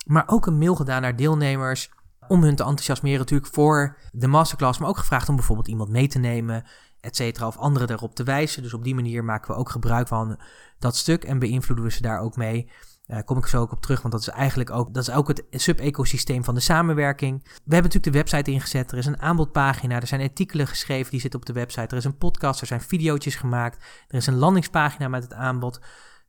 Maar 0.04 0.24
ook 0.26 0.46
een 0.46 0.58
mail 0.58 0.76
gedaan 0.76 1.02
naar 1.02 1.16
deelnemers 1.16 1.92
om 2.28 2.44
hun 2.44 2.56
te 2.56 2.64
enthousiasmeren 2.64 3.20
natuurlijk 3.20 3.54
voor 3.54 3.98
de 4.12 4.28
masterclass, 4.28 4.80
maar 4.80 4.90
ook 4.90 4.98
gevraagd 4.98 5.30
om 5.30 5.36
bijvoorbeeld 5.36 5.68
iemand 5.68 5.90
mee 5.90 6.08
te 6.08 6.20
nemen, 6.20 6.64
et 7.00 7.16
cetera, 7.16 7.48
of 7.48 7.58
anderen 7.58 7.90
erop 7.90 8.16
te 8.16 8.24
wijzen. 8.24 8.64
Dus 8.64 8.74
op 8.74 8.84
die 8.84 8.96
manier 8.96 9.24
maken 9.24 9.52
we 9.52 9.60
ook 9.60 9.70
gebruik 9.70 10.08
van 10.08 10.40
dat 10.80 10.96
stuk 10.96 11.24
en 11.24 11.40
beïnvloeden 11.40 11.86
we 11.86 11.92
ze 11.92 12.02
daar 12.02 12.20
ook 12.20 12.36
mee. 12.36 12.72
Uh, 13.08 13.18
kom 13.26 13.38
ik 13.38 13.46
zo 13.46 13.62
ook 13.62 13.72
op 13.72 13.82
terug, 13.82 14.02
want 14.02 14.14
dat 14.14 14.22
is 14.22 14.30
eigenlijk 14.30 14.70
ook, 14.70 14.94
dat 14.94 15.08
is 15.08 15.14
ook 15.14 15.28
het 15.28 15.44
sub-ecosysteem 15.50 16.44
van 16.44 16.56
de 16.56 16.60
samenwerking. 16.60 17.44
We 17.44 17.50
hebben 17.74 17.92
natuurlijk 17.92 18.04
de 18.04 18.12
website 18.12 18.52
ingezet, 18.52 18.92
er 18.92 18.98
is 18.98 19.06
een 19.06 19.22
aanbodpagina, 19.22 20.02
er 20.02 20.08
zijn 20.08 20.22
artikelen 20.22 20.68
geschreven 20.68 21.12
die 21.12 21.20
zitten 21.20 21.40
op 21.40 21.46
de 21.46 21.54
website, 21.54 21.88
er 21.88 21.98
is 21.98 22.04
een 22.04 22.18
podcast, 22.18 22.62
er 22.62 22.68
zijn 22.68 22.82
video's 22.82 23.36
gemaakt, 23.36 23.84
er 24.08 24.18
is 24.18 24.28
een 24.28 24.36
landingspagina 24.36 25.08
met 25.08 25.24
het 25.24 25.34
aanbod. 25.34 25.80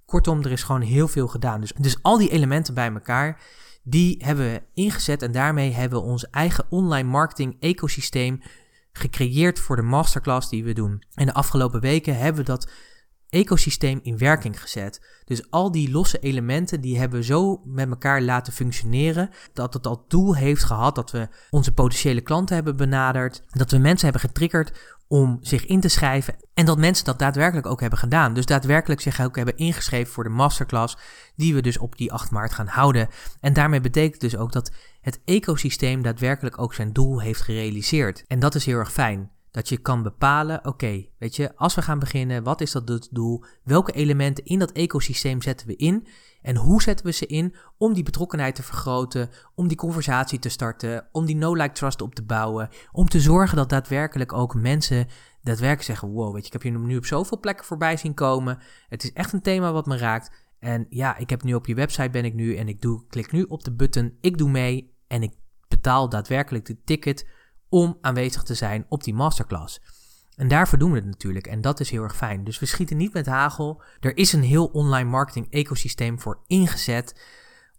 Kortom, 0.07 0.43
er 0.43 0.53
is 0.53 0.63
gewoon 0.63 0.81
heel 0.81 1.09
veel 1.09 1.29
gedaan. 1.29 1.61
Dus, 1.61 1.73
dus 1.79 2.03
al 2.03 2.19
die 2.19 2.31
elementen 2.31 2.75
bij 2.75 2.93
elkaar, 2.93 3.41
die 3.83 4.17
hebben 4.25 4.45
we 4.53 4.63
ingezet 4.75 5.23
en 5.23 5.33
daarmee 5.33 5.73
hebben 5.73 5.99
we 5.99 6.05
ons 6.05 6.31
eigen 6.31 6.65
online 6.69 7.09
marketing 7.09 7.57
ecosysteem 7.61 8.43
gecreëerd 8.93 9.59
voor 9.59 9.77
de 9.77 9.83
masterclass 9.83 10.49
die 10.49 10.65
we 10.65 10.73
doen. 10.73 11.03
En 11.15 11.27
de 11.27 11.35
afgelopen 11.35 11.81
weken 11.81 12.17
hebben 12.17 12.45
we 12.45 12.51
dat 12.51 12.71
ecosysteem 13.35 14.01
in 14.03 14.19
werking 14.19 14.61
gezet. 14.61 15.01
Dus 15.25 15.51
al 15.51 15.71
die 15.71 15.91
losse 15.91 16.19
elementen 16.19 16.81
die 16.81 16.99
hebben 16.99 17.19
we 17.19 17.25
zo 17.25 17.61
met 17.65 17.89
elkaar 17.89 18.23
laten 18.23 18.53
functioneren 18.53 19.31
dat 19.53 19.75
het 19.75 19.87
al 19.87 20.05
doel 20.09 20.37
heeft 20.37 20.65
gehad 20.65 20.95
dat 20.95 21.11
we 21.11 21.29
onze 21.51 21.73
potentiële 21.73 22.21
klanten 22.21 22.55
hebben 22.55 22.77
benaderd, 22.77 23.43
dat 23.51 23.71
we 23.71 23.79
mensen 23.79 24.11
hebben 24.11 24.29
getriggerd 24.31 24.97
om 25.09 25.39
zich 25.41 25.67
in 25.67 25.81
te 25.81 25.89
schrijven 25.89 26.37
en 26.55 26.67
dat 26.67 26.79
mensen 26.79 27.05
dat 27.05 27.19
daadwerkelijk 27.19 27.67
ook 27.67 27.81
hebben 27.81 27.99
gedaan. 27.99 28.35
Dus 28.35 28.47
daadwerkelijk 28.47 29.01
zich 29.01 29.21
ook 29.21 29.37
hebben 29.37 29.57
ingeschreven 29.57 30.13
voor 30.13 30.25
de 30.25 30.31
masterclass 30.31 30.97
die 31.37 31.55
we 31.55 31.63
dus 31.63 31.79
op 31.79 31.97
die 31.97 32.13
8 32.13 32.31
maart 32.31 32.53
gaan 32.53 32.67
houden. 32.67 33.09
En 33.41 33.53
daarmee 33.53 33.81
betekent 33.81 34.21
dus 34.21 34.37
ook 34.37 34.53
dat 34.53 34.71
het 35.01 35.21
ecosysteem 35.25 36.03
daadwerkelijk 36.03 36.59
ook 36.59 36.75
zijn 36.75 36.93
doel 36.93 37.21
heeft 37.21 37.41
gerealiseerd. 37.41 38.25
En 38.27 38.39
dat 38.39 38.55
is 38.55 38.65
heel 38.65 38.79
erg 38.79 38.93
fijn. 38.93 39.31
Dat 39.55 39.69
je 39.69 39.79
kan 39.79 40.03
bepalen, 40.03 40.67
oké, 40.67 41.07
weet 41.19 41.37
je, 41.37 41.57
als 41.57 41.75
we 41.75 41.83
gaan 41.83 41.99
beginnen, 41.99 42.43
wat 42.43 42.61
is 42.61 42.73
dat 42.73 43.09
doel? 43.11 43.45
Welke 43.63 43.93
elementen 43.93 44.45
in 44.45 44.59
dat 44.59 44.73
ecosysteem 44.73 45.43
zetten 45.43 45.67
we 45.67 45.77
in? 45.77 46.07
En 46.43 46.57
hoe 46.57 46.83
zetten 46.83 47.07
we 47.07 47.13
ze 47.13 47.27
in 47.27 47.55
om 47.79 47.93
die 47.93 48.03
betrokkenheid 48.03 48.55
te 48.55 48.63
vergroten, 48.63 49.31
om 49.55 49.69
die 49.69 49.77
conversatie 49.77 50.39
te 50.39 50.49
starten, 50.49 51.09
om 51.13 51.27
die 51.27 51.37
no-like 51.37 51.73
trust 51.73 52.01
op 52.01 52.15
te 52.15 52.25
bouwen, 52.25 52.69
om 52.93 53.09
te 53.09 53.21
zorgen 53.21 53.57
dat 53.57 53.69
daadwerkelijk 53.69 54.33
ook 54.33 54.55
mensen 54.55 55.07
daadwerkelijk 55.43 55.87
zeggen, 55.87 56.09
wow, 56.09 56.33
weet 56.33 56.41
je, 56.41 56.47
ik 56.47 56.53
heb 56.53 56.63
je 56.63 56.79
nu 56.79 56.97
op 56.97 57.07
zoveel 57.07 57.41
plekken 57.41 57.67
voorbij 57.67 57.97
zien 57.97 58.15
komen. 58.15 58.59
Het 58.89 59.05
is 59.05 59.13
echt 59.13 59.33
een 59.33 59.43
thema 59.43 59.73
wat 59.73 59.87
me 59.87 59.97
raakt. 59.97 60.31
En 60.59 60.87
ja, 60.89 61.17
ik 61.17 61.31
heb 61.31 61.43
nu 61.43 61.55
op 61.55 61.67
je 61.67 61.75
website 61.75 62.11
ben 62.11 62.25
ik 62.25 62.35
nu 62.35 62.57
en 62.57 62.69
ik 62.69 62.81
doe, 62.81 63.07
klik 63.07 63.33
nu 63.33 63.43
op 63.43 63.65
de 63.65 63.75
button, 63.75 64.17
ik 64.21 64.39
doe 64.39 64.51
mee 64.51 64.95
en 65.07 65.23
ik 65.23 65.33
betaal 65.69 66.09
daadwerkelijk 66.09 66.65
de 66.65 66.83
ticket 66.85 67.27
om 67.75 67.99
aanwezig 68.01 68.43
te 68.43 68.55
zijn 68.55 68.87
op 68.89 69.05
die 69.05 69.15
masterclass. 69.15 69.81
En 70.37 70.49
daarvoor 70.49 70.79
doen 70.79 70.91
we 70.91 70.97
het 70.97 71.07
natuurlijk 71.07 71.47
en 71.47 71.61
dat 71.61 71.81
is 71.81 71.91
heel 71.91 72.03
erg 72.03 72.17
fijn. 72.17 72.45
Dus 72.45 72.59
we 72.59 72.67
schieten 72.67 72.97
niet 72.97 73.13
met 73.13 73.27
hagel. 73.27 73.83
Er 74.01 74.17
is 74.17 74.33
een 74.33 74.43
heel 74.43 74.67
online 74.67 75.11
marketing 75.11 75.51
ecosysteem 75.51 76.21
voor 76.21 76.43
ingezet 76.47 77.21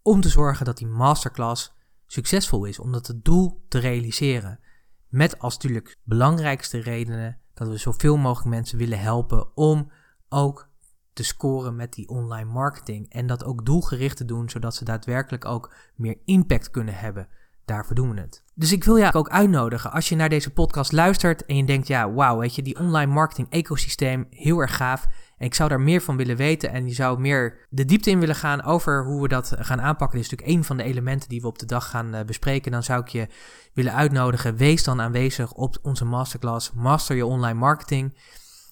om 0.01 0.21
te 0.21 0.29
zorgen 0.29 0.65
dat 0.65 0.77
die 0.77 0.87
masterclass 0.87 1.73
succesvol 2.05 2.65
is, 2.65 2.79
om 2.79 2.91
dat 2.91 3.07
het 3.07 3.25
doel 3.25 3.65
te 3.67 3.79
realiseren. 3.79 4.59
Met 5.07 5.39
als 5.39 5.53
natuurlijk 5.53 5.97
belangrijkste 6.03 6.79
redenen 6.79 7.39
dat 7.53 7.67
we 7.67 7.77
zoveel 7.77 8.17
mogelijk 8.17 8.49
mensen 8.49 8.77
willen 8.77 8.99
helpen 8.99 9.57
om 9.57 9.91
ook 10.29 10.69
te 11.13 11.23
scoren 11.23 11.75
met 11.75 11.93
die 11.93 12.09
online 12.09 12.51
marketing. 12.51 13.09
En 13.09 13.27
dat 13.27 13.43
ook 13.43 13.65
doelgericht 13.65 14.17
te 14.17 14.25
doen, 14.25 14.49
zodat 14.49 14.75
ze 14.75 14.85
daadwerkelijk 14.85 15.45
ook 15.45 15.73
meer 15.95 16.17
impact 16.25 16.71
kunnen 16.71 16.95
hebben 16.95 17.27
daarvoor 17.65 17.95
doen 17.95 18.13
we 18.13 18.21
het. 18.21 18.43
Dus 18.53 18.71
ik 18.71 18.83
wil 18.83 18.95
je 18.95 19.13
ook 19.13 19.29
uitnodigen, 19.29 19.91
als 19.91 20.09
je 20.09 20.15
naar 20.15 20.29
deze 20.29 20.53
podcast 20.53 20.91
luistert 20.91 21.45
en 21.45 21.57
je 21.57 21.65
denkt, 21.65 21.87
ja, 21.87 22.11
wauw, 22.11 22.37
weet 22.37 22.55
je, 22.55 22.61
die 22.61 22.79
online 22.79 23.13
marketing 23.13 23.49
ecosysteem, 23.49 24.27
heel 24.29 24.59
erg 24.59 24.75
gaaf. 24.75 25.05
En 25.37 25.45
ik 25.45 25.53
zou 25.53 25.69
daar 25.69 25.81
meer 25.81 26.01
van 26.01 26.17
willen 26.17 26.35
weten 26.35 26.71
en 26.71 26.87
je 26.87 26.93
zou 26.93 27.19
meer 27.19 27.67
de 27.69 27.85
diepte 27.85 28.09
in 28.09 28.19
willen 28.19 28.35
gaan 28.35 28.63
over 28.63 29.05
hoe 29.05 29.21
we 29.21 29.27
dat 29.27 29.53
gaan 29.57 29.81
aanpakken. 29.81 30.17
Dit 30.17 30.25
is 30.25 30.31
natuurlijk 30.31 30.57
een 30.57 30.65
van 30.65 30.77
de 30.77 30.83
elementen 30.83 31.29
die 31.29 31.41
we 31.41 31.47
op 31.47 31.59
de 31.59 31.65
dag 31.65 31.89
gaan 31.89 32.15
uh, 32.15 32.21
bespreken. 32.21 32.71
Dan 32.71 32.83
zou 32.83 33.01
ik 33.01 33.07
je 33.07 33.27
willen 33.73 33.93
uitnodigen, 33.93 34.55
wees 34.55 34.83
dan 34.83 35.01
aanwezig 35.01 35.51
op 35.53 35.77
onze 35.81 36.05
masterclass 36.05 36.71
Master 36.73 37.15
Je 37.15 37.25
Online 37.25 37.59
Marketing. 37.59 38.17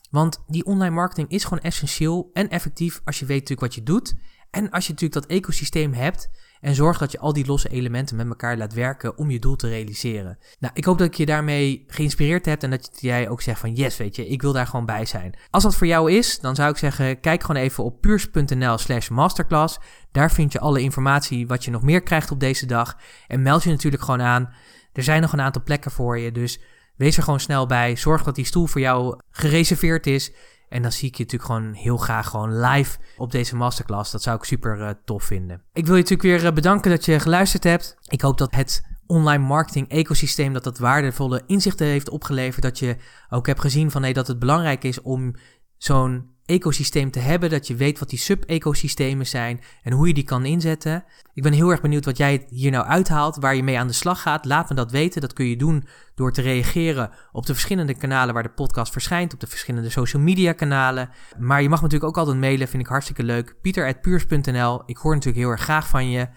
Want 0.10 0.44
die 0.48 0.66
online 0.66 0.96
marketing 0.96 1.30
is 1.30 1.44
gewoon 1.44 1.64
essentieel 1.64 2.30
en 2.34 2.50
effectief 2.50 3.02
als 3.04 3.20
je 3.20 3.26
weet 3.26 3.40
natuurlijk 3.40 3.68
wat 3.68 3.76
je 3.76 3.84
doet. 3.84 4.16
En 4.50 4.70
als 4.70 4.88
je 4.88 4.92
natuurlijk 4.92 5.22
dat 5.22 5.38
ecosysteem 5.38 5.94
hebt 5.94 6.30
en 6.64 6.76
zorg 6.76 6.98
dat 6.98 7.12
je 7.12 7.20
al 7.20 7.34
die 7.34 7.46
losse 7.46 7.70
elementen 7.70 8.16
met 8.16 8.28
elkaar 8.28 8.58
laat 8.58 8.74
werken 8.74 9.18
om 9.18 9.32
je 9.32 9.40
doel 9.40 9.56
te 9.56 9.68
realiseren. 9.68 10.38
Nou, 10.60 10.74
ik 10.76 10.86
hoop 10.86 10.98
dat 10.98 11.08
ik 11.08 11.14
je 11.14 11.26
daarmee 11.26 11.84
geïnspireerd 11.88 12.46
hebt 12.46 12.64
en 12.64 12.70
dat 12.70 12.90
jij 13.00 13.30
ook 13.30 13.42
zegt 13.42 13.60
van 13.60 13.74
yes, 13.74 13.98
weet 13.98 14.16
je, 14.16 14.28
ik 14.28 14.42
wil 14.42 14.54
daar 14.54 14.68
gewoon 14.68 14.86
bij 14.86 15.06
zijn. 15.06 15.34
Als 15.50 15.64
dat 15.64 15.76
voor 15.76 15.88
jou 15.88 16.12
is, 16.12 16.40
dan 16.40 16.56
zou 16.56 16.70
ik 16.70 16.78
zeggen, 16.78 17.20
kijk 17.20 17.42
gewoon 17.42 17.62
even 17.62 17.84
op 17.84 18.02
puurs.nl 18.02 18.78
slash 18.78 19.10
masterclass. 19.10 19.80
Daar 20.12 20.32
vind 20.32 20.52
je 20.52 20.60
alle 20.60 20.82
informatie 20.82 21.48
wat 21.48 21.66
je 21.66 21.72
nog 21.72 21.82
meer 21.82 22.02
krijgt 22.02 22.32
op 22.32 22.40
deze 22.40 22.66
dag. 22.66 22.98
En 23.28 23.42
meld 23.42 23.64
je 23.64 23.70
natuurlijk 23.70 24.04
gewoon 24.04 24.22
aan. 24.22 24.54
Er 24.94 25.04
zijn 25.04 25.22
nog 25.22 25.34
een 25.34 25.42
aantal 25.42 25.64
plekken 25.64 25.92
voor 25.92 26.20
je, 26.20 26.32
dus 26.32 26.60
wees 26.96 27.18
er 27.18 27.24
gewoon 27.24 27.40
snel 27.40 27.66
bij. 27.66 27.96
Zorg 27.96 28.24
dat 28.24 28.36
die 28.36 28.46
stoel 28.46 28.66
voor 28.66 28.82
jou 28.82 29.20
gereserveerd 29.32 30.08
is. 30.08 30.32
En 30.74 30.82
dan 30.82 30.92
zie 30.92 31.08
ik 31.08 31.16
je 31.16 31.24
natuurlijk 31.24 31.52
gewoon 31.52 31.74
heel 31.74 31.98
graag 31.98 32.28
gewoon 32.28 32.60
live 32.60 32.98
op 33.18 33.32
deze 33.32 33.56
masterclass. 33.56 34.12
Dat 34.12 34.22
zou 34.22 34.38
ik 34.38 34.44
super 34.44 34.80
uh, 34.80 34.90
tof 35.06 35.24
vinden. 35.24 35.62
Ik 35.74 35.86
wil 35.86 35.96
je 35.96 36.02
natuurlijk 36.02 36.30
weer 36.30 36.44
uh, 36.44 36.54
bedanken 36.54 36.92
dat 36.92 37.06
je 37.06 37.20
geluisterd 37.20 37.64
hebt. 37.64 37.98
Ik 38.08 38.22
hoop 38.22 38.38
dat 38.38 38.56
het 38.56 38.86
online 39.06 39.44
marketing 39.44 39.90
ecosysteem 39.90 40.54
dat 40.54 40.64
dat 40.64 40.78
waardevolle 40.78 41.44
inzichten 41.46 41.88
heeft 41.88 42.10
opgeleverd. 42.10 42.62
Dat 42.62 42.80
je 42.80 42.98
ook 43.30 43.48
hebt 43.48 43.60
gezien 43.60 43.92
van 43.92 44.02
nee, 44.02 44.14
dat 44.14 44.28
het 44.28 44.40
belangrijk 44.40 44.84
is 44.84 45.02
om 45.02 45.36
zo'n 45.78 46.33
ecosysteem 46.46 47.12
te 47.12 47.20
hebben, 47.20 47.50
dat 47.50 47.68
je 47.68 47.76
weet 47.76 48.00
wat 48.00 48.10
die 48.10 48.20
sub-ecosystemen 48.20 49.28
zijn 49.28 49.62
en 49.84 49.94
hoe 49.94 50.08
je 50.08 50.14
die 50.14 50.24
kan 50.24 50.46
inzetten. 50.46 51.04
Ik 51.34 51.44
ben 51.44 51.54
heel 51.54 51.70
erg 51.70 51.82
benieuwd 51.82 52.06
wat 52.06 52.18
jij 52.18 52.46
hier 52.50 52.72
nou 52.72 52.86
uithaalt, 52.86 53.36
waar 53.36 53.56
je 53.56 53.64
mee 53.64 53.80
aan 53.80 53.88
de 53.88 53.94
slag 53.94 54.22
gaat. 54.22 54.46
Laat 54.46 54.70
me 54.70 54.76
dat 54.76 54.92
weten. 54.92 55.22
Dat 55.22 55.34
kun 55.34 55.46
je 55.46 55.58
doen 55.58 55.88
door 56.16 56.34
te 56.34 56.42
reageren 56.42 57.12
op 57.32 57.46
de 57.46 57.54
verschillende 57.54 57.96
kanalen 57.96 58.34
waar 58.34 58.44
de 58.44 58.50
podcast 58.50 58.92
verschijnt, 58.92 59.34
op 59.34 59.40
de 59.40 59.48
verschillende 59.48 59.90
social 59.90 60.22
media 60.22 60.52
kanalen. 60.54 61.10
Maar 61.38 61.62
je 61.62 61.70
mag 61.70 61.82
natuurlijk 61.82 62.10
ook 62.10 62.18
altijd 62.18 62.38
mailen, 62.38 62.68
vind 62.68 62.84
ik 62.84 62.90
hartstikke 62.90 63.24
leuk. 63.24 63.56
Pieter.puurs.nl. 63.62 64.84
Ik 64.86 64.98
hoor 64.98 65.14
natuurlijk 65.14 65.44
heel 65.44 65.52
erg 65.52 65.62
graag 65.62 65.88
van 65.88 66.10
je. 66.10 66.28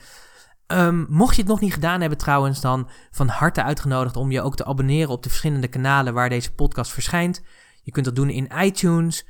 Um, 0.73 1.07
mocht 1.09 1.35
je 1.35 1.43
het 1.43 1.51
nog 1.51 1.61
niet 1.61 1.73
gedaan 1.73 2.01
hebben 2.01 2.19
trouwens, 2.19 2.61
dan 2.61 2.89
van 3.11 3.29
harte 3.29 3.63
uitgenodigd 3.63 4.17
om 4.17 4.31
je 4.31 4.43
ook 4.43 4.57
te 4.57 4.65
abonneren 4.65 5.11
op 5.11 5.23
de 5.23 5.29
verschillende 5.29 5.69
kanalen 5.69 6.15
waar 6.15 6.29
deze 6.29 6.55
podcast 6.55 6.93
verschijnt. 6.93 7.43
Je 7.83 7.93
kunt 7.93 8.05
dat 8.05 8.17
doen 8.17 8.31
in 8.31 8.51
iTunes, 8.63 9.27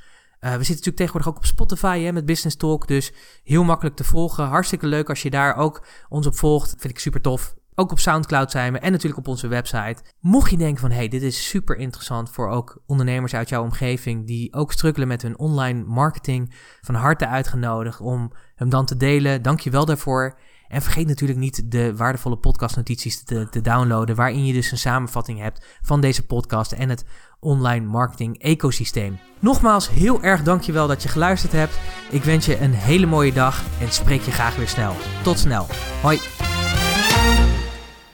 we 0.51 0.65
zitten 0.65 0.75
natuurlijk 0.75 0.97
tegenwoordig 0.97 1.29
ook 1.29 1.37
op 1.37 1.45
Spotify 1.45 2.01
hè, 2.01 2.13
met 2.13 2.27
Business 2.27 2.57
Talk. 2.57 2.87
Dus 2.89 3.13
heel 3.45 3.65
makkelijk 3.65 3.97
te 3.97 4.05
volgen. 4.05 4.45
Hartstikke 4.45 4.87
leuk 4.87 5.09
als 5.09 5.23
je 5.23 5.31
daar 5.31 5.57
ook 5.57 5.87
ons 6.09 6.27
op 6.27 6.37
volgt. 6.37 6.75
Vind 6.79 6.93
ik 6.93 6.99
super 6.99 7.21
tof. 7.21 7.55
Ook 7.79 7.91
op 7.91 7.99
Soundcloud 7.99 8.51
zijn 8.51 8.73
we 8.73 8.79
en 8.79 8.93
natuurlijk 8.93 9.19
op 9.19 9.29
onze 9.29 9.49
website. 9.49 10.03
Mocht 10.21 10.51
je 10.51 10.57
denken 10.57 10.81
van 10.81 10.91
hey, 10.91 11.09
dit 11.09 11.23
is 11.23 11.49
super 11.49 11.77
interessant 11.77 12.31
voor 12.31 12.49
ook 12.49 12.83
ondernemers 12.87 13.35
uit 13.35 13.49
jouw 13.49 13.63
omgeving 13.63 14.27
die 14.27 14.55
ook 14.55 14.73
struggelen 14.73 15.09
met 15.09 15.23
hun 15.23 15.39
online 15.39 15.85
marketing, 15.85 16.55
van 16.81 16.95
harte 16.95 17.27
uitgenodigd 17.27 18.01
om 18.01 18.33
hem 18.55 18.71
dan 18.71 18.87
te 18.87 18.97
delen. 18.97 19.43
Dank 19.43 19.61
je 19.61 19.71
wel 19.71 19.85
daarvoor. 19.85 20.39
En 20.69 20.83
vergeet 20.83 21.07
natuurlijk 21.07 21.39
niet 21.39 21.71
de 21.71 21.97
waardevolle 21.97 22.37
podcastnotities 22.37 23.25
te, 23.25 23.49
te 23.51 23.61
downloaden, 23.61 24.17
waarin 24.17 24.47
je 24.47 24.53
dus 24.53 24.71
een 24.71 24.79
samenvatting 24.79 25.41
hebt 25.41 25.65
van 25.83 26.01
deze 26.01 26.27
podcast 26.27 26.73
en 26.73 26.89
het 26.89 27.05
online 27.41 27.87
marketing 27.87 28.39
ecosysteem. 28.39 29.19
Nogmaals, 29.41 29.91
heel 29.91 30.23
erg 30.23 30.43
dankjewel 30.43 30.87
dat 30.87 31.03
je 31.03 31.09
geluisterd 31.09 31.53
hebt. 31.53 31.79
Ik 32.11 32.25
wens 32.25 32.47
je 32.47 32.61
een 32.61 32.75
hele 32.75 33.07
mooie 33.07 33.33
dag 33.33 33.63
en 33.81 33.93
spreek 33.93 34.23
je 34.23 34.31
graag 34.31 34.57
weer 34.57 34.69
snel. 34.69 34.95
Tot 35.23 35.39
snel. 35.39 35.67
Hoi. 36.03 36.66